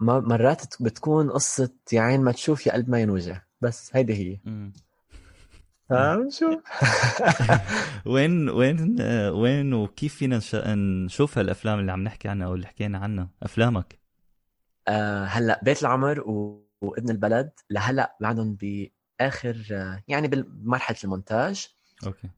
مرات 0.00 0.82
بتكون 0.82 1.30
قصة 1.30 1.70
يا 1.92 2.00
عين 2.00 2.20
ما 2.20 2.32
تشوف 2.32 2.66
يا 2.66 2.72
قلب 2.72 2.90
ما 2.90 3.00
ينوجع 3.00 3.42
بس 3.60 3.96
هيدي 3.96 4.14
هي. 4.14 4.40
مم. 4.44 4.72
فنشوف 5.90 6.62
وين 8.12 8.48
وين 8.48 9.00
وين 9.30 9.74
وكيف 9.74 10.14
فينا 10.14 10.38
نش- 10.38 10.54
نشوف 11.06 11.38
هالأفلام 11.38 11.78
اللي 11.78 11.92
عم 11.92 12.04
نحكي 12.04 12.28
عنها 12.28 12.46
أو 12.46 12.54
اللي 12.54 12.66
حكينا 12.66 12.98
عنها؟ 12.98 13.30
أفلامك. 13.42 13.98
آه 14.88 15.24
هلأ 15.24 15.60
بيت 15.62 15.82
العمر 15.82 16.20
و... 16.20 16.66
وابن 16.80 17.10
البلد. 17.10 17.52
لهلأ 17.70 18.16
بعدهم 18.20 18.54
بآخر 18.60 19.56
يعني 20.08 20.28
بمرحله 20.28 20.96
المونتاج. 21.04 21.68
okay. 22.06 22.30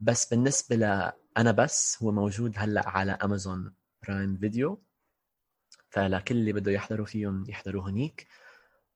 بس 0.00 0.30
بالنسبة 0.30 0.76
ل 0.76 1.12
أنا 1.36 1.52
بس 1.52 2.02
هو 2.02 2.12
موجود 2.12 2.52
هلأ 2.56 2.88
على 2.88 3.12
Amazon 3.12 3.74
Prime 4.08 4.36
Video. 4.36 4.82
فلكل 5.90 6.34
اللي 6.36 6.52
بده 6.52 6.72
يحضروا 6.72 7.06
فيهم 7.06 7.44
يحضروا 7.48 7.88
هنيك. 7.90 8.26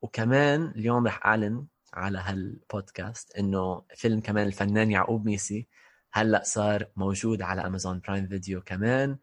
وكمان 0.02 0.66
اليوم 0.66 1.06
رح 1.06 1.26
أعلن 1.26 1.66
على 1.94 2.18
هالبودكاست 2.18 3.36
إنه 3.36 3.82
فيلم 3.94 4.20
كمان 4.20 4.46
الفنان 4.46 4.90
يعقوب 4.90 5.24
ميسي 5.24 5.68
هلأ 6.12 6.42
صار 6.44 6.86
موجود 6.96 7.42
على 7.42 7.66
Amazon 7.66 8.00
Prime 8.00 8.26
Video 8.26 8.60
كمان 8.62 9.18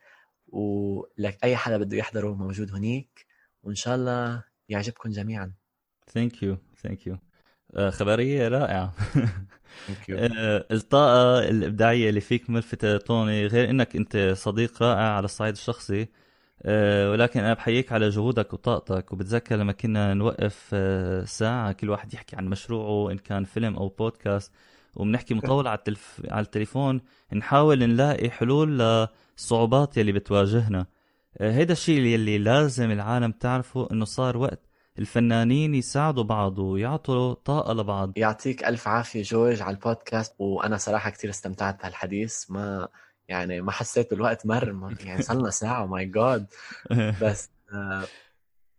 ولك 0.47 1.37
أي 1.43 1.55
حدا 1.55 1.77
بده 1.77 1.97
يحضره 1.97 2.33
موجود 2.33 2.71
هنيك 2.71 3.25
وإن 3.63 3.75
شاء 3.75 3.95
الله 3.95 4.43
يعجبكم 4.69 5.09
جميعا. 5.09 5.53
thank 6.07 6.43
you 6.43 6.57
thank 6.83 7.07
you 7.07 7.17
خبرية 7.89 8.47
رائعة. 8.47 8.93
آه، 10.09 10.67
الطاقة 10.71 11.49
الإبداعية 11.49 12.09
اللي 12.09 12.21
فيك 12.21 12.49
ملفتة 12.49 12.97
طوني 12.97 13.45
غير 13.47 13.69
إنك 13.69 13.95
أنت 13.95 14.33
صديق 14.37 14.83
رائع 14.83 15.15
على 15.15 15.25
الصعيد 15.25 15.53
الشخصي 15.53 16.07
ولكن 16.65 17.39
أنا 17.39 17.53
بحييك 17.53 17.91
على 17.91 18.09
جهودك 18.09 18.53
وطاقتك 18.53 19.13
وبتذكر 19.13 19.55
لما 19.55 19.71
كنا 19.71 20.13
نوقف 20.13 20.69
آه، 20.73 21.25
ساعة 21.25 21.71
كل 21.71 21.89
واحد 21.89 22.13
يحكي 22.13 22.35
عن 22.35 22.47
مشروعه 22.47 23.11
إن 23.11 23.17
كان 23.17 23.43
فيلم 23.43 23.75
أو 23.75 23.89
بودكاست 23.89 24.51
وبنحكي 24.95 25.33
مطول 25.33 25.67
على 25.67 25.77
التلف... 25.77 26.21
على 26.29 26.45
التليفون 26.45 27.01
نحاول 27.33 27.79
نلاقي 27.79 28.29
حلول 28.29 28.79
للصعوبات 28.79 29.97
يلي 29.97 30.11
بتواجهنا. 30.11 30.85
آه، 31.37 31.51
هيدا 31.51 31.73
الشيء 31.73 32.01
يلي 32.01 32.37
لازم 32.37 32.91
العالم 32.91 33.31
تعرفه 33.31 33.87
إنه 33.91 34.05
صار 34.05 34.37
وقت 34.37 34.59
الفنانين 34.99 35.75
يساعدوا 35.75 36.23
بعض 36.23 36.59
ويعطوا 36.59 37.33
طاقة 37.33 37.73
لبعض. 37.73 38.11
يعطيك 38.15 38.63
ألف 38.63 38.87
عافية 38.87 39.21
جورج 39.23 39.61
على 39.61 39.75
البودكاست 39.75 40.35
وأنا 40.39 40.77
صراحة 40.77 41.09
كثير 41.09 41.29
استمتعت 41.29 41.81
بهالحديث. 41.81 42.51
ما 42.51 42.87
يعني 43.27 43.61
ما 43.61 43.71
حسيت 43.71 44.11
بالوقت 44.13 44.45
مر 44.45 44.95
يعني 45.05 45.21
صار 45.21 45.37
لنا 45.37 45.49
ساعة 45.49 45.85
my 45.85 46.05
God 46.05 46.45
بس 47.21 47.49
آه، 47.73 48.07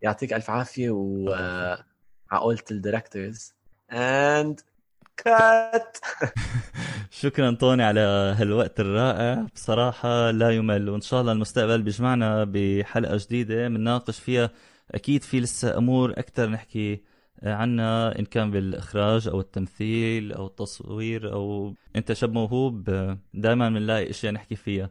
يعطيك 0.02 0.32
ألف 0.32 0.50
عافية 0.50 0.90
وعقولة 0.90 2.58
ال 2.70 2.78
directors 2.78 3.54
and 3.92 4.60
cut 5.16 5.96
شكرا 7.10 7.50
طوني 7.50 7.82
على 7.82 8.00
هالوقت 8.38 8.80
الرائع. 8.80 9.46
بصراحة 9.54 10.30
لا 10.30 10.50
يمل 10.50 10.88
وإن 10.88 11.00
شاء 11.00 11.20
الله 11.20 11.32
المستقبل 11.32 11.82
بيجمعنا 11.82 12.44
بحلقة 12.44 13.16
جديدة 13.16 13.68
بنناقش 13.68 14.18
فيها. 14.20 14.50
أكيد 14.90 15.22
في 15.22 15.40
لسه 15.40 15.78
أمور 15.78 16.10
أكثر 16.10 16.48
نحكي 16.48 17.02
عنها 17.44 18.18
إن 18.18 18.24
كان 18.24 18.50
بالإخراج 18.50 19.28
أو 19.28 19.40
التمثيل 19.40 20.32
أو 20.32 20.46
التصوير 20.46 21.32
أو 21.32 21.74
أنت 21.96 22.12
شاب 22.12 22.32
موهوب 22.32 22.84
دائما 23.34 23.68
بنلاقي 23.68 24.10
أشياء 24.10 24.32
نحكي 24.32 24.56
فيها. 24.56 24.90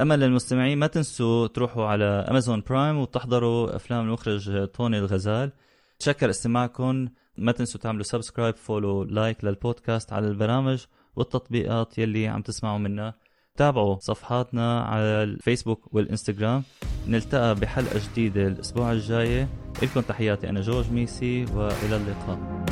أما 0.00 0.16
للمستمعين 0.16 0.78
ما 0.78 0.86
تنسوا 0.86 1.46
تروحوا 1.46 1.84
على 1.84 2.04
Amazon 2.04 2.62
Prime 2.68 2.98
وتحضروا 2.98 3.76
أفلام 3.76 4.04
المخرج 4.04 4.64
طوني 4.64 4.98
الغزال. 4.98 5.52
تشكر 5.98 6.30
استماعكم. 6.30 7.08
ما 7.36 7.52
تنسوا 7.52 7.80
تعملوا 7.80 8.02
subscribe 8.02 8.56
follow 8.56 9.02
like 9.02 9.44
للبودكاست 9.44 10.12
على 10.12 10.28
البرامج 10.28 10.84
والتطبيقات 11.16 11.98
يلي 11.98 12.28
عم 12.28 12.42
تسمعوا 12.42 12.78
منها. 12.78 13.14
تابعوا 13.58 13.96
صفحاتنا 14.00 14.80
على 14.80 15.22
الفيسبوك 15.22 15.94
والإنستغرام. 15.94 16.62
نلتقى 17.08 17.54
بحلقة 17.54 18.00
جديدة 18.12 18.46
الأسبوع 18.46 18.92
الجاي. 18.92 19.46
لكم 19.82 20.00
تحياتي 20.00 20.48
أنا 20.48 20.60
جورج 20.60 20.90
ميسي 20.92 21.44
وإلى 21.44 21.96
اللقاء. 21.96 22.64